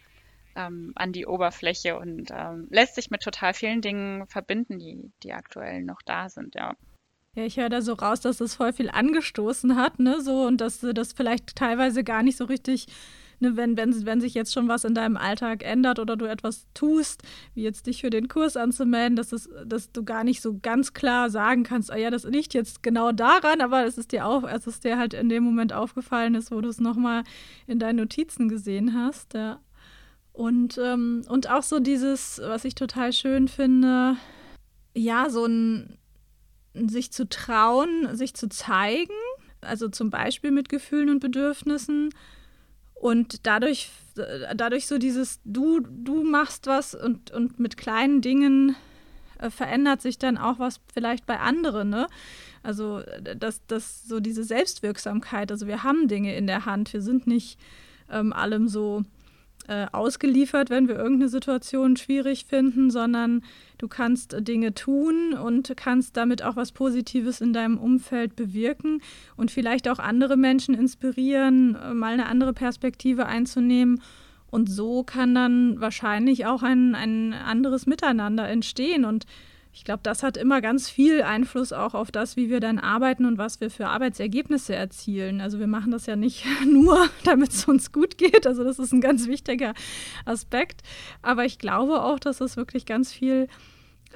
ähm, 0.54 0.92
an 0.94 1.12
die 1.12 1.26
Oberfläche 1.26 1.98
und 1.98 2.30
ähm, 2.30 2.66
lässt 2.70 2.94
sich 2.94 3.10
mit 3.10 3.22
total 3.22 3.54
vielen 3.54 3.80
Dingen 3.80 4.26
verbinden, 4.26 4.78
die, 4.78 5.10
die 5.22 5.32
aktuell 5.32 5.82
noch 5.82 6.02
da 6.04 6.28
sind, 6.28 6.54
ja. 6.54 6.74
Ja, 7.36 7.44
ich 7.44 7.56
höre 7.56 7.68
da 7.68 7.82
so 7.82 7.92
raus, 7.92 8.20
dass 8.20 8.40
es 8.40 8.54
voll 8.54 8.72
viel 8.72 8.90
angestoßen 8.90 9.76
hat, 9.76 10.00
ne, 10.00 10.20
so 10.20 10.46
und 10.46 10.60
dass 10.60 10.80
das 10.80 11.12
vielleicht 11.12 11.54
teilweise 11.56 12.02
gar 12.02 12.22
nicht 12.22 12.36
so 12.36 12.44
richtig 12.44 12.86
Ne, 13.40 13.56
wenn, 13.56 13.76
wenn, 13.76 14.04
wenn 14.04 14.20
sich 14.20 14.34
jetzt 14.34 14.52
schon 14.52 14.66
was 14.66 14.84
in 14.84 14.94
deinem 14.94 15.16
Alltag 15.16 15.62
ändert 15.62 16.00
oder 16.00 16.16
du 16.16 16.24
etwas 16.24 16.66
tust, 16.74 17.22
wie 17.54 17.62
jetzt 17.62 17.86
dich 17.86 18.00
für 18.00 18.10
den 18.10 18.26
Kurs 18.26 18.56
anzumelden, 18.56 19.14
dass, 19.14 19.32
es, 19.32 19.48
dass 19.64 19.92
du 19.92 20.04
gar 20.04 20.24
nicht 20.24 20.40
so 20.42 20.58
ganz 20.60 20.92
klar 20.92 21.30
sagen 21.30 21.62
kannst, 21.62 21.92
ah 21.92 21.96
ja, 21.96 22.10
das 22.10 22.24
liegt 22.24 22.52
jetzt 22.54 22.82
genau 22.82 23.12
daran, 23.12 23.60
aber 23.60 23.86
es 23.86 23.96
ist 23.96 24.10
dir 24.10 24.26
auch, 24.26 24.42
es 24.42 24.66
ist 24.66 24.82
dir 24.84 24.98
halt 24.98 25.14
in 25.14 25.28
dem 25.28 25.44
Moment 25.44 25.72
aufgefallen 25.72 26.34
ist, 26.34 26.50
wo 26.50 26.60
du 26.60 26.68
es 26.68 26.80
nochmal 26.80 27.22
in 27.68 27.78
deinen 27.78 27.96
Notizen 27.96 28.48
gesehen 28.48 28.94
hast. 28.94 29.34
Ja. 29.34 29.60
Und, 30.32 30.78
ähm, 30.82 31.22
und 31.28 31.48
auch 31.48 31.62
so 31.62 31.78
dieses, 31.78 32.40
was 32.44 32.64
ich 32.64 32.74
total 32.74 33.12
schön 33.12 33.46
finde, 33.46 34.16
ja, 34.94 35.30
so 35.30 35.44
ein 35.44 35.97
sich 36.86 37.10
zu 37.10 37.28
trauen, 37.28 38.16
sich 38.16 38.34
zu 38.34 38.48
zeigen, 38.48 39.14
also 39.60 39.88
zum 39.88 40.10
Beispiel 40.10 40.50
mit 40.50 40.68
Gefühlen 40.68 41.10
und 41.10 41.20
Bedürfnissen 41.20 42.10
und 42.94 43.46
dadurch, 43.46 43.90
dadurch 44.54 44.86
so 44.86 44.98
dieses, 44.98 45.40
du, 45.44 45.80
du 45.80 46.22
machst 46.22 46.66
was 46.66 46.94
und, 46.94 47.30
und 47.30 47.58
mit 47.58 47.76
kleinen 47.76 48.20
Dingen 48.20 48.76
äh, 49.38 49.50
verändert 49.50 50.02
sich 50.02 50.18
dann 50.18 50.36
auch 50.36 50.58
was 50.58 50.80
vielleicht 50.92 51.26
bei 51.26 51.38
anderen, 51.38 51.90
ne? 51.90 52.06
Also 52.62 53.02
das, 53.36 53.62
das 53.66 54.06
so 54.06 54.18
diese 54.20 54.42
Selbstwirksamkeit, 54.42 55.50
also 55.52 55.66
wir 55.68 55.84
haben 55.84 56.08
Dinge 56.08 56.36
in 56.36 56.46
der 56.46 56.66
Hand, 56.66 56.92
wir 56.92 57.02
sind 57.02 57.26
nicht 57.26 57.58
ähm, 58.10 58.32
allem 58.32 58.68
so 58.68 59.04
äh, 59.68 59.86
ausgeliefert, 59.92 60.70
wenn 60.70 60.88
wir 60.88 60.96
irgendeine 60.96 61.28
Situation 61.28 61.96
schwierig 61.96 62.46
finden, 62.46 62.90
sondern 62.90 63.42
du 63.76 63.86
kannst 63.86 64.34
Dinge 64.40 64.74
tun 64.74 65.34
und 65.34 65.76
kannst 65.76 66.16
damit 66.16 66.42
auch 66.42 66.56
was 66.56 66.72
Positives 66.72 67.40
in 67.40 67.52
deinem 67.52 67.78
Umfeld 67.78 68.34
bewirken 68.34 69.00
und 69.36 69.50
vielleicht 69.50 69.88
auch 69.88 69.98
andere 69.98 70.36
Menschen 70.36 70.74
inspirieren, 70.74 71.76
äh, 71.76 71.94
mal 71.94 72.14
eine 72.14 72.26
andere 72.26 72.52
Perspektive 72.52 73.26
einzunehmen. 73.26 74.00
Und 74.50 74.70
so 74.70 75.02
kann 75.04 75.34
dann 75.34 75.78
wahrscheinlich 75.80 76.46
auch 76.46 76.62
ein, 76.62 76.94
ein 76.94 77.34
anderes 77.34 77.86
Miteinander 77.86 78.48
entstehen. 78.48 79.04
Und 79.04 79.26
ich 79.78 79.84
glaube, 79.84 80.00
das 80.02 80.24
hat 80.24 80.36
immer 80.36 80.60
ganz 80.60 80.90
viel 80.90 81.22
Einfluss 81.22 81.72
auch 81.72 81.94
auf 81.94 82.10
das, 82.10 82.36
wie 82.36 82.50
wir 82.50 82.58
dann 82.58 82.80
arbeiten 82.80 83.24
und 83.24 83.38
was 83.38 83.60
wir 83.60 83.70
für 83.70 83.86
Arbeitsergebnisse 83.86 84.74
erzielen. 84.74 85.40
Also 85.40 85.60
wir 85.60 85.68
machen 85.68 85.92
das 85.92 86.06
ja 86.06 86.16
nicht 86.16 86.44
nur, 86.66 87.08
damit 87.22 87.50
es 87.50 87.64
uns 87.66 87.92
gut 87.92 88.18
geht. 88.18 88.44
Also 88.44 88.64
das 88.64 88.80
ist 88.80 88.92
ein 88.92 89.00
ganz 89.00 89.28
wichtiger 89.28 89.74
Aspekt. 90.24 90.82
Aber 91.22 91.44
ich 91.44 91.60
glaube 91.60 92.02
auch, 92.02 92.18
dass 92.18 92.40
es 92.40 92.56
wirklich 92.56 92.86
ganz 92.86 93.12
viel 93.12 93.46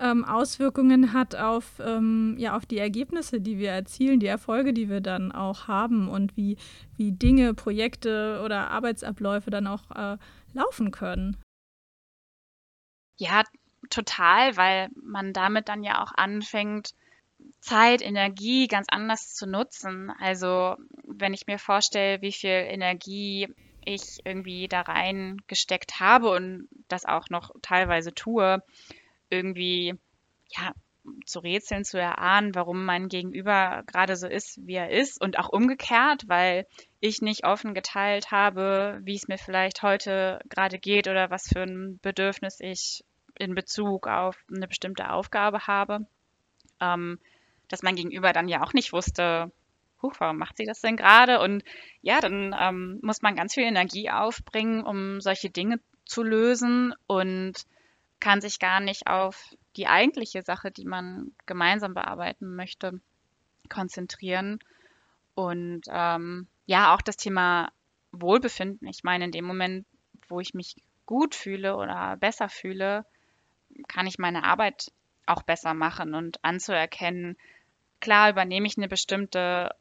ähm, 0.01 0.25
Auswirkungen 0.25 1.12
hat 1.12 1.37
auf, 1.37 1.79
ähm, 1.79 2.35
ja, 2.38 2.57
auf 2.57 2.66
die 2.66 2.79
Ergebnisse, 2.79 3.40
die 3.40 3.59
wir 3.59 3.70
erzielen, 3.70 4.18
die 4.18 4.27
Erfolge, 4.27 4.72
die 4.72 4.88
wir 4.88 5.01
dann 5.01 5.31
auch 5.31 5.68
haben 5.68 6.09
und 6.09 6.37
wie, 6.37 6.57
wie 6.96 7.12
Dinge, 7.12 7.55
Projekte 7.55 8.42
oder 8.44 8.68
Arbeitsabläufe 8.72 9.51
dann 9.51 9.68
auch 9.68 9.92
äh, 9.94 10.16
laufen 10.55 10.90
können. 10.90 11.37
Ja, 13.16 13.44
total, 13.90 14.57
weil 14.57 14.88
man 14.95 15.33
damit 15.33 15.68
dann 15.68 15.83
ja 15.83 16.03
auch 16.03 16.12
anfängt, 16.14 16.95
Zeit, 17.61 18.03
Energie 18.03 18.68
ganz 18.68 18.87
anders 18.90 19.35
zu 19.35 19.47
nutzen. 19.47 20.11
Also 20.21 20.77
wenn 21.05 21.35
ich 21.35 21.47
mir 21.47 21.59
vorstelle, 21.59 22.21
wie 22.23 22.33
viel 22.33 22.51
Energie 22.51 23.49
ich 23.85 24.21
irgendwie 24.25 24.68
da 24.68 24.83
reingesteckt 24.83 26.01
habe 26.01 26.31
und 26.31 26.68
das 26.88 27.05
auch 27.05 27.31
noch 27.31 27.51
teilweise 27.62 28.14
tue, 28.14 28.62
irgendwie 29.31 29.95
ja 30.49 30.73
zu 31.27 31.40
rätseln, 31.40 31.85
zu 31.85 31.99
erahnen, 31.99 32.55
warum 32.55 32.85
mein 32.85 33.09
Gegenüber 33.09 33.83
gerade 33.87 34.14
so 34.16 34.29
ist, 34.29 34.64
wie 34.64 34.75
er 34.75 34.90
ist 34.90 35.21
und 35.21 35.38
auch 35.38 35.49
umgekehrt, 35.49 36.29
weil 36.29 36.66
ich 37.01 37.23
nicht 37.23 37.45
offen 37.45 37.75
geteilt 37.75 38.31
habe, 38.31 39.01
wie 39.03 39.16
es 39.16 39.27
mir 39.27 39.38
vielleicht 39.38 39.83
heute 39.83 40.40
gerade 40.49 40.79
geht 40.79 41.09
oder 41.09 41.31
was 41.31 41.49
für 41.49 41.62
ein 41.62 41.99
Bedürfnis 42.03 42.61
ich 42.61 43.05
in 43.38 43.55
Bezug 43.55 44.07
auf 44.07 44.37
eine 44.55 44.68
bestimmte 44.68 45.11
Aufgabe 45.11 45.66
habe, 45.66 46.07
ähm, 46.81 47.18
dass 47.68 47.83
mein 47.83 47.97
Gegenüber 47.97 48.33
dann 48.33 48.49
ja 48.49 48.62
auch 48.62 48.73
nicht 48.73 48.92
wusste, 48.92 49.51
huch, 50.03 50.14
warum 50.18 50.37
macht 50.37 50.57
sie 50.57 50.66
das 50.66 50.81
denn 50.81 50.97
gerade? 50.97 51.40
Und 51.40 51.62
ja, 52.03 52.21
dann 52.21 52.55
ähm, 52.59 52.99
muss 53.03 53.23
man 53.23 53.37
ganz 53.37 53.55
viel 53.55 53.64
Energie 53.64 54.11
aufbringen, 54.11 54.83
um 54.85 55.21
solche 55.21 55.51
Dinge 55.51 55.81
zu 56.05 56.23
lösen 56.23 56.95
und 57.07 57.55
kann 58.21 58.40
sich 58.40 58.59
gar 58.59 58.81
nicht 58.81 59.07
auf 59.07 59.55
die 59.77 59.87
eigentliche 59.87 60.42
Sache, 60.42 60.71
die 60.71 60.85
man 60.85 61.33
gemeinsam 61.47 61.95
bearbeiten 61.95 62.55
möchte, 62.55 63.01
konzentrieren. 63.68 64.59
Und 65.35 65.83
ähm, 65.88 66.47
ja, 66.66 66.95
auch 66.95 67.01
das 67.03 67.16
Thema 67.16 67.73
Wohlbefinden. 68.12 68.87
Ich 68.88 69.03
meine, 69.03 69.25
in 69.25 69.33
dem 69.33 69.45
Moment, 69.45 69.87
wo 70.29 70.40
ich 70.40 70.55
mich 70.55 70.77
gut 71.07 71.35
fühle 71.35 71.77
oder 71.77 72.16
besser 72.16 72.49
fühle, 72.49 73.05
kann 73.88 74.06
ich 74.06 74.18
meine 74.18 74.44
Arbeit 74.44 74.92
auch 75.26 75.42
besser 75.42 75.74
machen 75.74 76.14
und 76.14 76.44
anzuerkennen, 76.44 77.37
klar 78.00 78.30
übernehme 78.30 78.66
ich 78.66 78.76
eine 78.76 78.88
bestimmte 78.88 79.74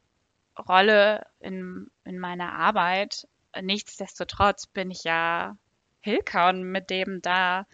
Rolle 0.58 1.26
in, 1.40 1.90
in 2.04 2.18
meiner 2.18 2.52
Arbeit. 2.52 3.26
Nichtsdestotrotz 3.60 4.66
bin 4.66 4.90
ich 4.90 5.04
ja 5.04 5.56
Hilka 6.00 6.50
und 6.50 6.62
mit 6.64 6.90
dem 6.90 7.20
da, 7.22 7.66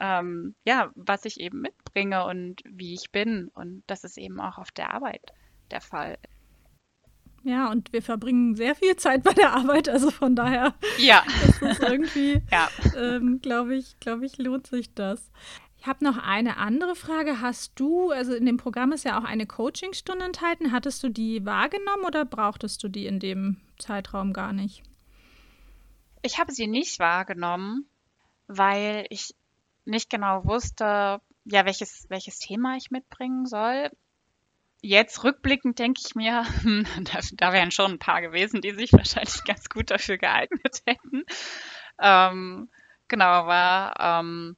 ähm, 0.00 0.54
ja, 0.64 0.90
was 0.94 1.24
ich 1.24 1.40
eben 1.40 1.60
mitbringe 1.60 2.24
und 2.24 2.62
wie 2.64 2.94
ich 2.94 3.10
bin. 3.12 3.48
Und 3.54 3.82
das 3.86 4.04
ist 4.04 4.18
eben 4.18 4.40
auch 4.40 4.58
auf 4.58 4.70
der 4.70 4.92
Arbeit 4.92 5.32
der 5.70 5.80
Fall. 5.80 6.18
Ja, 7.44 7.70
und 7.70 7.92
wir 7.92 8.02
verbringen 8.02 8.54
sehr 8.54 8.74
viel 8.74 8.96
Zeit 8.96 9.24
bei 9.24 9.32
der 9.32 9.52
Arbeit, 9.52 9.88
also 9.88 10.10
von 10.10 10.36
daher 10.36 10.74
ja. 10.98 11.24
ist 11.48 11.62
es 11.62 11.78
irgendwie, 11.80 12.40
ja. 12.52 12.68
ähm, 12.96 13.40
glaube 13.42 13.74
ich, 13.74 13.98
glaube 13.98 14.26
ich, 14.26 14.38
lohnt 14.38 14.66
sich 14.68 14.94
das. 14.94 15.30
Ich 15.82 15.88
habe 15.88 16.04
noch 16.04 16.16
eine 16.16 16.58
andere 16.58 16.94
Frage. 16.94 17.40
Hast 17.40 17.72
du, 17.80 18.12
also 18.12 18.32
in 18.34 18.46
dem 18.46 18.56
Programm 18.56 18.92
ist 18.92 19.04
ja 19.04 19.18
auch 19.18 19.24
eine 19.24 19.46
Coachingstunde 19.46 20.24
enthalten. 20.24 20.70
Hattest 20.70 21.02
du 21.02 21.08
die 21.08 21.44
wahrgenommen 21.44 22.04
oder 22.06 22.24
brauchtest 22.24 22.84
du 22.84 22.88
die 22.88 23.06
in 23.06 23.18
dem 23.18 23.56
Zeitraum 23.80 24.32
gar 24.32 24.52
nicht? 24.52 24.84
Ich 26.22 26.38
habe 26.38 26.52
sie 26.52 26.68
nicht 26.68 27.00
wahrgenommen, 27.00 27.86
weil 28.46 29.06
ich 29.10 29.34
nicht 29.84 30.08
genau 30.08 30.44
wusste, 30.44 31.20
ja, 31.46 31.64
welches, 31.64 32.06
welches 32.08 32.38
Thema 32.38 32.76
ich 32.76 32.92
mitbringen 32.92 33.46
soll. 33.46 33.90
Jetzt 34.84 35.22
rückblickend 35.22 35.78
denke 35.78 36.02
ich 36.04 36.16
mir, 36.16 36.44
da, 37.04 37.20
da, 37.34 37.52
wären 37.52 37.70
schon 37.70 37.92
ein 37.92 37.98
paar 38.00 38.20
gewesen, 38.20 38.60
die 38.60 38.72
sich 38.72 38.92
wahrscheinlich 38.92 39.44
ganz 39.46 39.68
gut 39.68 39.90
dafür 39.90 40.18
geeignet 40.18 40.82
hätten. 40.84 41.24
Ähm, 42.00 42.68
genau, 43.06 43.26
aber 43.26 43.94
ähm, 43.98 44.56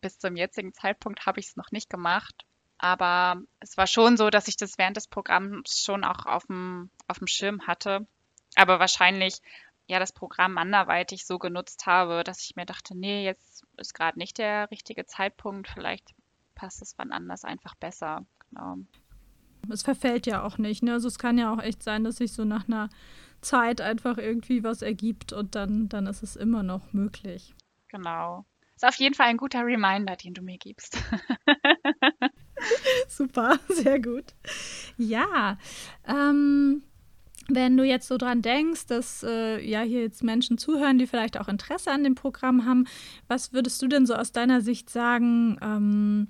bis 0.00 0.20
zum 0.20 0.36
jetzigen 0.36 0.72
Zeitpunkt 0.72 1.26
habe 1.26 1.40
ich 1.40 1.48
es 1.48 1.56
noch 1.56 1.72
nicht 1.72 1.90
gemacht. 1.90 2.46
Aber 2.78 3.42
es 3.58 3.76
war 3.76 3.88
schon 3.88 4.16
so, 4.16 4.30
dass 4.30 4.46
ich 4.46 4.56
das 4.56 4.78
während 4.78 4.96
des 4.96 5.08
Programms 5.08 5.82
schon 5.84 6.04
auch 6.04 6.26
auf 6.26 6.46
dem, 6.46 6.90
auf 7.08 7.18
dem 7.18 7.26
Schirm 7.26 7.66
hatte. 7.66 8.06
Aber 8.54 8.78
wahrscheinlich 8.78 9.40
ja 9.88 9.98
das 9.98 10.12
Programm 10.12 10.58
anderweitig 10.58 11.26
so 11.26 11.38
genutzt 11.38 11.86
habe, 11.86 12.22
dass 12.22 12.44
ich 12.44 12.54
mir 12.54 12.66
dachte, 12.66 12.96
nee, 12.96 13.24
jetzt 13.24 13.66
ist 13.76 13.94
gerade 13.94 14.16
nicht 14.16 14.38
der 14.38 14.70
richtige 14.70 15.06
Zeitpunkt. 15.06 15.68
Vielleicht 15.68 16.14
passt 16.54 16.80
es 16.82 16.96
wann 16.96 17.10
anders 17.10 17.44
einfach 17.44 17.74
besser. 17.74 18.24
Genau. 18.48 18.76
Es 19.68 19.82
verfällt 19.82 20.26
ja 20.26 20.42
auch 20.42 20.58
nicht. 20.58 20.82
Ne? 20.82 20.92
Also 20.92 21.08
es 21.08 21.18
kann 21.18 21.38
ja 21.38 21.52
auch 21.52 21.62
echt 21.62 21.82
sein, 21.82 22.04
dass 22.04 22.16
sich 22.16 22.32
so 22.32 22.44
nach 22.44 22.68
einer 22.68 22.88
Zeit 23.40 23.80
einfach 23.80 24.18
irgendwie 24.18 24.64
was 24.64 24.82
ergibt 24.82 25.32
und 25.32 25.54
dann, 25.54 25.88
dann 25.88 26.06
ist 26.06 26.22
es 26.22 26.36
immer 26.36 26.62
noch 26.62 26.92
möglich. 26.92 27.54
Genau. 27.88 28.44
Ist 28.76 28.86
auf 28.86 28.96
jeden 28.96 29.14
Fall 29.14 29.26
ein 29.26 29.36
guter 29.36 29.64
Reminder, 29.64 30.16
den 30.16 30.34
du 30.34 30.42
mir 30.42 30.58
gibst. 30.58 30.96
Super, 33.08 33.58
sehr 33.68 34.00
gut. 34.00 34.34
Ja, 34.96 35.58
ähm, 36.06 36.82
wenn 37.48 37.76
du 37.76 37.84
jetzt 37.84 38.08
so 38.08 38.16
dran 38.16 38.42
denkst, 38.42 38.86
dass 38.86 39.22
äh, 39.22 39.60
ja 39.60 39.82
hier 39.82 40.02
jetzt 40.02 40.22
Menschen 40.22 40.56
zuhören, 40.56 40.98
die 40.98 41.06
vielleicht 41.06 41.38
auch 41.38 41.48
Interesse 41.48 41.90
an 41.90 42.04
dem 42.04 42.14
Programm 42.14 42.64
haben, 42.64 42.86
was 43.28 43.52
würdest 43.52 43.82
du 43.82 43.88
denn 43.88 44.06
so 44.06 44.14
aus 44.14 44.32
deiner 44.32 44.60
Sicht 44.60 44.88
sagen? 44.88 45.58
Ähm, 45.60 46.28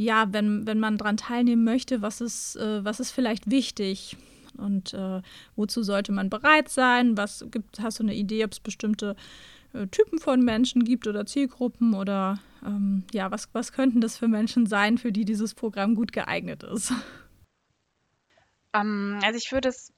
ja, 0.00 0.32
wenn, 0.32 0.66
wenn 0.66 0.80
man 0.80 0.96
daran 0.96 1.18
teilnehmen 1.18 1.62
möchte, 1.62 2.00
was 2.00 2.22
ist, 2.22 2.56
äh, 2.56 2.82
was 2.82 3.00
ist 3.00 3.10
vielleicht 3.10 3.50
wichtig? 3.50 4.16
Und 4.56 4.94
äh, 4.94 5.20
wozu 5.56 5.82
sollte 5.82 6.10
man 6.10 6.30
bereit 6.30 6.70
sein? 6.70 7.18
Was 7.18 7.44
gibt, 7.50 7.80
hast 7.80 7.98
du 7.98 8.04
eine 8.04 8.14
Idee, 8.14 8.44
ob 8.44 8.52
es 8.52 8.60
bestimmte 8.60 9.14
äh, 9.74 9.86
Typen 9.88 10.18
von 10.18 10.42
Menschen 10.42 10.84
gibt 10.84 11.06
oder 11.06 11.26
Zielgruppen 11.26 11.92
oder 11.92 12.38
ähm, 12.64 13.04
ja, 13.12 13.30
was, 13.30 13.50
was 13.52 13.72
könnten 13.72 14.00
das 14.00 14.16
für 14.16 14.26
Menschen 14.26 14.64
sein, 14.64 14.96
für 14.96 15.12
die 15.12 15.26
dieses 15.26 15.54
Programm 15.54 15.94
gut 15.94 16.14
geeignet 16.14 16.62
ist? 16.62 16.94
Ähm, 18.72 19.18
also 19.22 19.36
ich 19.36 19.52
würde 19.52 19.68
es 19.68 19.92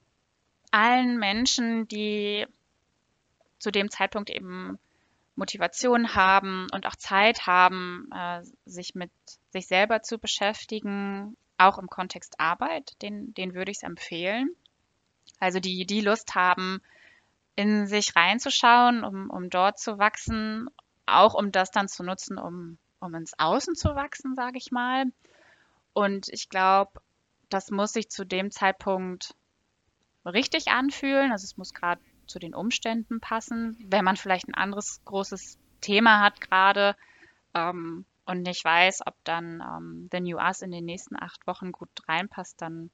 allen 0.73 1.19
Menschen, 1.21 1.87
die 1.87 2.45
zu 3.61 3.71
dem 3.71 3.89
Zeitpunkt 3.89 4.31
eben 4.31 4.81
Motivation 5.35 6.15
haben 6.15 6.67
und 6.73 6.87
auch 6.87 6.97
Zeit 6.97 7.47
haben, 7.47 8.09
äh, 8.15 8.43
sich 8.67 8.95
mit 8.95 9.11
sich 9.51 9.67
selber 9.67 10.03
zu 10.03 10.19
beschäftigen, 10.19 11.37
auch 11.59 11.79
im 11.79 11.89
Kontext 11.89 12.39
Arbeit, 12.39 12.93
den, 13.03 13.33
den 13.35 13.55
würde 13.55 13.71
ich 13.71 13.79
es 13.79 13.83
empfehlen. 13.83 14.55
Also 15.39 15.61
die, 15.61 15.87
die 15.87 16.01
Lust 16.01 16.35
haben, 16.35 16.81
in 17.57 17.87
sich 17.87 18.17
reinzuschauen, 18.17 19.05
um, 19.05 19.31
um 19.31 19.51
dort 19.51 19.79
zu 19.79 19.99
wachsen, 19.99 20.69
auch 21.07 21.35
um 21.35 21.53
das 21.53 21.71
dann 21.71 21.89
zu 21.89 22.03
nutzen, 22.03 22.39
um, 22.39 22.79
um 23.01 23.15
ins 23.15 23.39
Außen 23.39 23.75
zu 23.75 23.95
wachsen, 23.95 24.35
sage 24.35 24.59
ich 24.59 24.71
mal. 24.71 25.07
Und 25.93 26.29
ich 26.29 26.49
glaube, 26.49 27.01
das 27.49 27.71
muss 27.71 27.93
sich 27.93 28.09
zu 28.09 28.25
dem 28.25 28.51
Zeitpunkt 28.51 29.35
richtig 30.25 30.69
anfühlen. 30.69 31.33
Also 31.33 31.45
es 31.45 31.57
muss 31.57 31.75
gerade 31.75 32.01
zu 32.33 32.39
den 32.39 32.55
Umständen 32.55 33.21
passen. 33.21 33.77
Wenn 33.87 34.05
man 34.05 34.17
vielleicht 34.17 34.49
ein 34.49 34.55
anderes 34.55 35.03
großes 35.05 35.59
Thema 35.81 36.21
hat 36.21 36.41
gerade 36.41 36.97
ähm, 37.55 38.07
und 38.25 38.43
nicht 38.43 38.65
weiß, 38.65 39.07
ob 39.07 39.15
dann 39.25 39.61
ähm, 39.61 40.09
The 40.11 40.21
New 40.21 40.39
Us 40.39 40.63
in 40.63 40.71
den 40.71 40.87
nächsten 40.87 41.17
acht 41.21 41.47
Wochen 41.47 41.73
gut 41.73 41.91
reinpasst, 42.09 42.61
dann 42.63 42.91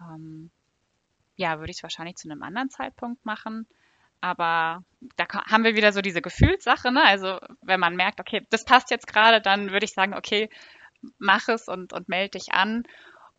ähm, 0.00 0.50
ja, 1.36 1.58
würde 1.58 1.70
ich 1.70 1.78
es 1.78 1.82
wahrscheinlich 1.82 2.16
zu 2.16 2.30
einem 2.30 2.42
anderen 2.42 2.70
Zeitpunkt 2.70 3.24
machen. 3.24 3.66
Aber 4.22 4.82
da 5.16 5.26
haben 5.50 5.64
wir 5.64 5.74
wieder 5.76 5.92
so 5.92 6.02
diese 6.02 6.22
Gefühlssache. 6.22 6.92
Ne? 6.92 7.02
Also 7.02 7.38
wenn 7.62 7.80
man 7.80 7.96
merkt, 7.96 8.20
okay, 8.20 8.46
das 8.50 8.64
passt 8.64 8.90
jetzt 8.90 9.06
gerade, 9.06 9.40
dann 9.40 9.70
würde 9.70 9.84
ich 9.84 9.92
sagen, 9.92 10.14
okay, 10.14 10.50
mach 11.18 11.48
es 11.48 11.68
und, 11.68 11.92
und 11.92 12.08
melde 12.08 12.38
dich 12.38 12.52
an. 12.52 12.84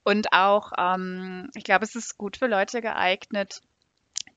Und 0.03 0.33
auch, 0.33 0.71
ähm, 0.77 1.49
ich 1.53 1.63
glaube, 1.63 1.85
es 1.85 1.95
ist 1.95 2.17
gut 2.17 2.37
für 2.37 2.47
Leute 2.47 2.81
geeignet, 2.81 3.61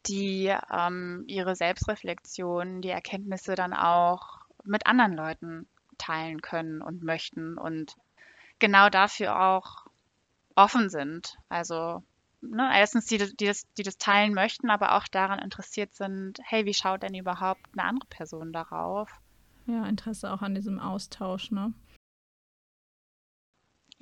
die 0.06 0.54
ähm, 0.70 1.24
ihre 1.26 1.56
Selbstreflexion, 1.56 2.82
die 2.82 2.90
Erkenntnisse 2.90 3.54
dann 3.54 3.72
auch 3.72 4.40
mit 4.64 4.86
anderen 4.86 5.14
Leuten 5.14 5.66
teilen 5.98 6.40
können 6.40 6.82
und 6.82 7.02
möchten 7.02 7.56
und 7.58 7.96
genau 8.58 8.88
dafür 8.88 9.40
auch 9.40 9.86
offen 10.54 10.88
sind. 10.88 11.36
Also 11.48 12.02
ne, 12.40 12.70
erstens 12.74 13.06
die, 13.06 13.18
die, 13.18 13.46
das, 13.46 13.66
die 13.74 13.82
das 13.82 13.98
teilen 13.98 14.34
möchten, 14.34 14.70
aber 14.70 14.96
auch 14.96 15.08
daran 15.08 15.38
interessiert 15.38 15.94
sind, 15.94 16.38
hey, 16.44 16.64
wie 16.66 16.74
schaut 16.74 17.02
denn 17.02 17.14
überhaupt 17.14 17.62
eine 17.72 17.88
andere 17.88 18.08
Person 18.08 18.52
darauf? 18.52 19.10
Ja, 19.66 19.86
Interesse 19.86 20.32
auch 20.32 20.42
an 20.42 20.54
diesem 20.54 20.78
Austausch, 20.78 21.50
ne? 21.50 21.72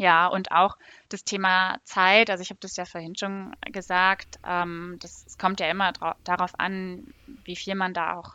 Ja, 0.03 0.27
und 0.27 0.51
auch 0.51 0.79
das 1.11 1.23
Thema 1.23 1.79
Zeit, 1.85 2.29
also 2.29 2.43
ich 2.43 2.51
habe 2.51 2.59
das 2.59 2.75
ja 2.75 2.85
vorhin 2.85 3.15
schon 3.15 3.55
gesagt, 3.71 4.41
ähm, 4.45 4.97
das, 5.01 5.39
kommt 5.39 5.61
ja 5.61 5.71
immer 5.71 5.93
darauf 6.25 6.59
an, 6.59 7.15
wie 7.45 7.55
viel 7.55 7.77
man 7.77 7.95
da 7.95 8.17
auch 8.17 8.35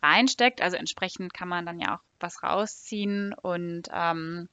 reinsteckt. 0.00 0.62
Also 0.62 0.76
entsprechend 0.76 1.34
kann 1.34 1.48
man 1.48 1.66
dann 1.66 1.80
ja 1.80 1.96
auch 1.96 2.02
was 2.20 2.44
rausziehen 2.44 3.34
und 3.34 3.88
ähm, 3.92 4.48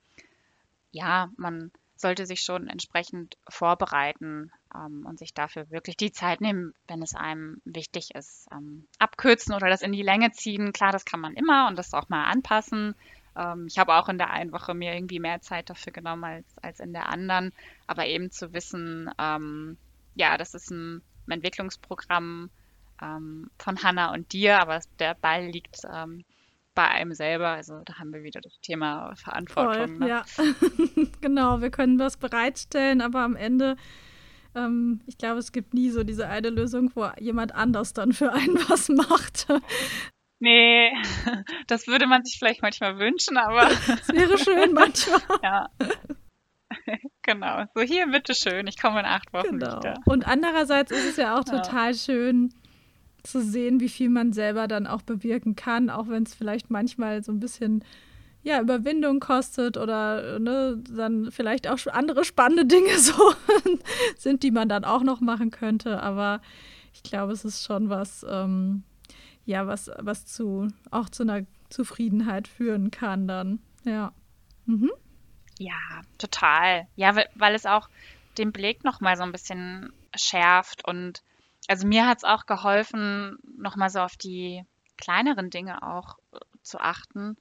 ja, 0.89 1.29
man 1.38 1.71
sollte 1.95 2.25
sich 2.25 2.41
schon 2.41 2.69
entsprechend 2.69 3.38
vorbereiten 3.47 4.51
ähm, 4.73 5.05
und 5.05 5.19
sich 5.19 5.35
dafür 5.35 5.69
wirklich 5.69 5.95
die 5.95 6.11
Zeit 6.11 6.41
nehmen, 6.41 6.73
wenn 6.88 7.03
es 7.03 7.13
einem 7.13 7.61
wichtig 7.65 8.15
ist. 8.15 8.47
Ähm, 8.51 8.88
abkürzen 8.97 9.53
oder 9.53 9.69
das 9.69 9.83
in 9.83 9.91
die 9.91 10.01
Länge 10.01 10.31
ziehen, 10.31 10.73
klar, 10.73 10.91
das 10.91 11.05
kann 11.05 11.19
man 11.19 11.35
immer 11.35 11.67
und 11.67 11.77
das 11.77 11.93
auch 11.93 12.09
mal 12.09 12.23
anpassen. 12.23 12.95
Ähm, 13.36 13.67
ich 13.67 13.78
habe 13.78 13.93
auch 13.95 14.10
in 14.10 14.17
der 14.17 14.32
einen 14.32 14.52
Woche 14.52 14.74
mir 14.74 14.93
irgendwie 14.93 15.19
mehr 15.19 15.41
Zeit 15.41 15.69
dafür 15.69 15.93
genommen 15.93 16.24
als, 16.24 16.58
als 16.62 16.80
in 16.80 16.93
der 16.93 17.10
anderen. 17.10 17.52
Aber 17.88 18.06
eben 18.06 18.32
zu 18.32 18.54
wissen, 18.54 19.10
ähm, 19.17 19.78
ja, 20.15 20.38
das 20.38 20.54
ist 20.54 20.71
ein, 20.71 21.02
ein 21.28 21.32
Entwicklungsprogramm 21.32 22.50
ähm, 23.02 23.50
von 23.58 23.84
Hannah 23.84 24.13
und 24.13 24.32
dir, 24.34 24.60
aber 24.60 24.80
der 25.00 25.15
Ball 25.15 25.45
liegt 25.45 25.82
ähm, 25.91 26.24
bei 26.74 26.88
einem 26.88 27.13
selber. 27.13 27.50
Also 27.50 27.82
da 27.86 27.95
haben 28.00 28.13
wir 28.13 28.24
wieder 28.24 28.41
das 28.41 28.60
Thema 28.62 29.15
Verantwortung. 29.15 29.98
Voll, 29.98 30.00
ne? 30.00 30.10
Ja, 30.10 30.26
genau. 31.21 31.62
Wir 31.62 31.71
können 31.71 32.00
was 32.00 32.17
bereitstellen, 32.17 33.02
aber 33.02 33.21
am 33.21 33.36
Ende 33.36 33.76
ähm, 34.56 35.02
ich 35.06 35.17
glaube, 35.17 35.39
es 35.39 35.52
gibt 35.52 35.74
nie 35.74 35.89
so 35.89 36.04
diese 36.04 36.28
eine 36.28 36.50
Lösung, 36.50 36.91
wo 36.95 37.10
jemand 37.19 37.54
anders 37.54 37.93
dann 37.93 38.13
für 38.13 38.32
einen 38.32 38.58
was 38.69 38.89
macht. 38.89 39.48
Nee, 40.39 40.91
das 41.67 41.88
würde 41.88 42.08
man 42.08 42.24
sich 42.24 42.38
vielleicht 42.38 42.62
manchmal 42.62 43.00
wünschen, 43.00 43.38
aber. 43.38 43.69
Es 43.69 44.10
wäre 44.10 44.38
schön 44.38 44.74
manchmal. 44.74 45.21
ja. 45.43 45.69
Genau. 47.24 47.63
So 47.74 47.82
hier, 47.82 48.08
bitteschön, 48.08 48.67
ich 48.67 48.80
komme 48.80 49.00
in 49.00 49.06
acht 49.06 49.34
Wochen 49.34 49.60
genau. 49.60 49.78
wieder. 49.78 49.95
Und 50.06 50.28
andererseits 50.28 50.91
ist 50.91 51.06
es 51.06 51.17
ja 51.17 51.36
auch 51.36 51.43
total 51.43 51.91
ja. 51.91 51.98
schön 51.98 52.54
zu 53.24 53.41
sehen, 53.41 53.80
wie 53.80 53.89
viel 53.89 54.10
man 54.10 54.32
selber 54.34 54.67
dann 54.67 54.86
auch 54.86 55.02
bewirken 55.02 55.56
kann, 55.56 55.89
auch 55.89 56.08
wenn 56.08 56.24
es 56.24 56.36
vielleicht 56.36 56.69
manchmal 56.69 57.24
so 57.24 57.32
ein 57.32 57.39
bisschen 57.39 57.84
ja, 58.43 58.62
Überwindung 58.62 59.19
kostet 59.19 59.76
oder 59.76 60.38
ne, 60.38 60.80
dann 60.88 61.32
vielleicht 61.32 61.67
auch 61.67 61.80
andere 61.88 62.24
spannende 62.24 62.65
Dinge 62.65 63.00
so 63.00 63.34
sind, 64.17 64.43
die 64.43 64.52
man 64.52 64.69
dann 64.69 64.86
auch 64.86 65.02
noch 65.02 65.19
machen 65.19 65.50
könnte. 65.50 66.04
Aber 66.04 66.41
ich 66.93 67.02
glaube, 67.02 67.34
es 67.34 67.43
ist 67.43 67.65
schon 67.65 67.89
was, 67.89 68.24
ähm, 68.30 68.84
ja, 69.45 69.67
was, 69.67 69.89
was 69.97 70.25
zu 70.25 70.67
auch 70.91 71.10
zu 71.10 71.23
einer 71.23 71.45
Zufriedenheit 71.69 72.47
führen 72.47 72.91
kann 72.91 73.27
dann. 73.27 73.60
Ja. 73.84 74.13
Mhm. 74.65 74.91
Ja, 75.58 76.01
total. 76.17 76.88
Ja, 76.95 77.15
weil, 77.15 77.29
weil 77.36 77.55
es 77.55 77.65
auch 77.65 77.89
den 78.38 78.51
Blick 78.51 78.84
nochmal 78.84 79.15
so 79.15 79.23
ein 79.23 79.31
bisschen 79.31 79.93
schärft 80.15 80.86
und 80.88 81.23
also 81.67 81.88
mir 81.88 82.08
hat 82.08 82.19
es 82.19 82.23
auch 82.23 82.45
geholfen, 82.45 83.38
nochmal 83.58 83.89
so 83.89 83.99
auf 83.99 84.17
die 84.17 84.63
kleineren 84.97 85.49
Dinge 85.49 85.81
auch 85.84 86.17
äh, 86.31 86.39
zu 86.62 86.79
achten 86.79 87.38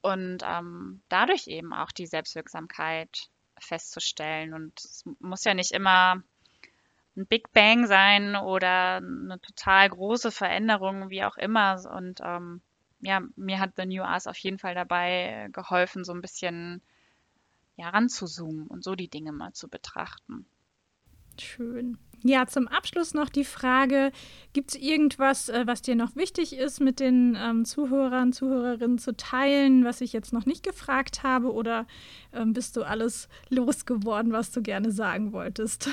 und 0.00 0.42
ähm, 0.44 1.02
dadurch 1.08 1.46
eben 1.46 1.72
auch 1.72 1.92
die 1.92 2.06
Selbstwirksamkeit 2.06 3.28
festzustellen. 3.58 4.54
Und 4.54 4.78
es 4.80 5.04
muss 5.20 5.44
ja 5.44 5.54
nicht 5.54 5.72
immer 5.72 6.22
ein 7.18 7.26
Big 7.26 7.52
Bang 7.52 7.86
sein 7.86 8.36
oder 8.36 8.96
eine 8.96 9.40
total 9.40 9.88
große 9.90 10.30
Veränderung, 10.30 11.10
wie 11.10 11.24
auch 11.24 11.36
immer. 11.36 11.82
Und 11.94 12.20
ähm, 12.22 12.62
ja, 13.00 13.20
mir 13.36 13.58
hat 13.58 13.72
The 13.76 13.86
New 13.86 14.02
Us 14.02 14.26
auf 14.26 14.38
jeden 14.38 14.58
Fall 14.58 14.74
dabei 14.74 15.48
geholfen, 15.52 16.04
so 16.04 16.12
ein 16.12 16.22
bisschen 16.22 16.80
ja, 17.76 17.90
ranzuzoomen 17.90 18.66
und 18.66 18.82
so 18.82 18.94
die 18.94 19.08
Dinge 19.08 19.32
mal 19.32 19.52
zu 19.52 19.68
betrachten. 19.68 20.46
Schön. 21.40 21.98
Ja, 22.24 22.46
zum 22.48 22.66
Abschluss 22.66 23.14
noch 23.14 23.28
die 23.28 23.44
Frage: 23.44 24.10
Gibt 24.52 24.70
es 24.70 24.76
irgendwas, 24.76 25.48
äh, 25.48 25.66
was 25.66 25.82
dir 25.82 25.94
noch 25.94 26.16
wichtig 26.16 26.56
ist, 26.56 26.80
mit 26.80 26.98
den 26.98 27.36
ähm, 27.40 27.64
Zuhörern, 27.64 28.32
Zuhörerinnen 28.32 28.98
zu 28.98 29.16
teilen, 29.16 29.84
was 29.84 30.00
ich 30.00 30.12
jetzt 30.12 30.32
noch 30.32 30.44
nicht 30.44 30.64
gefragt 30.64 31.22
habe? 31.22 31.52
Oder 31.52 31.86
ähm, 32.32 32.54
bist 32.54 32.76
du 32.76 32.82
alles 32.82 33.28
losgeworden, 33.50 34.32
was 34.32 34.50
du 34.50 34.62
gerne 34.62 34.90
sagen 34.90 35.32
wolltest? 35.32 35.88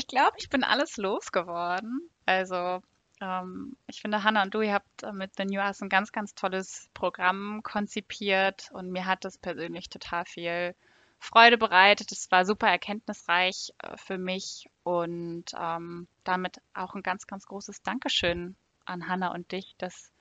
Ich 0.00 0.06
glaube, 0.06 0.32
ich 0.38 0.48
bin 0.48 0.64
alles 0.64 0.96
losgeworden. 0.96 2.08
Also, 2.24 2.80
ähm, 3.20 3.76
ich 3.86 4.00
finde, 4.00 4.24
Hannah 4.24 4.44
und 4.44 4.54
du, 4.54 4.62
ihr 4.62 4.72
habt 4.72 5.02
äh, 5.02 5.12
mit 5.12 5.32
The 5.36 5.44
New 5.44 5.60
Us 5.60 5.82
ein 5.82 5.90
ganz, 5.90 6.10
ganz 6.10 6.34
tolles 6.34 6.88
Programm 6.94 7.62
konzipiert 7.62 8.70
und 8.72 8.90
mir 8.90 9.04
hat 9.04 9.26
das 9.26 9.36
persönlich 9.36 9.90
total 9.90 10.24
viel 10.24 10.74
Freude 11.18 11.58
bereitet. 11.58 12.12
Es 12.12 12.30
war 12.30 12.46
super 12.46 12.66
erkenntnisreich 12.66 13.74
äh, 13.82 13.94
für 13.98 14.16
mich 14.16 14.70
und 14.84 15.52
ähm, 15.54 16.08
damit 16.24 16.62
auch 16.72 16.94
ein 16.94 17.02
ganz, 17.02 17.26
ganz 17.26 17.44
großes 17.44 17.82
Dankeschön 17.82 18.56
an 18.86 19.06
Hanna 19.06 19.34
und 19.34 19.52
dich, 19.52 19.74
dass, 19.76 20.14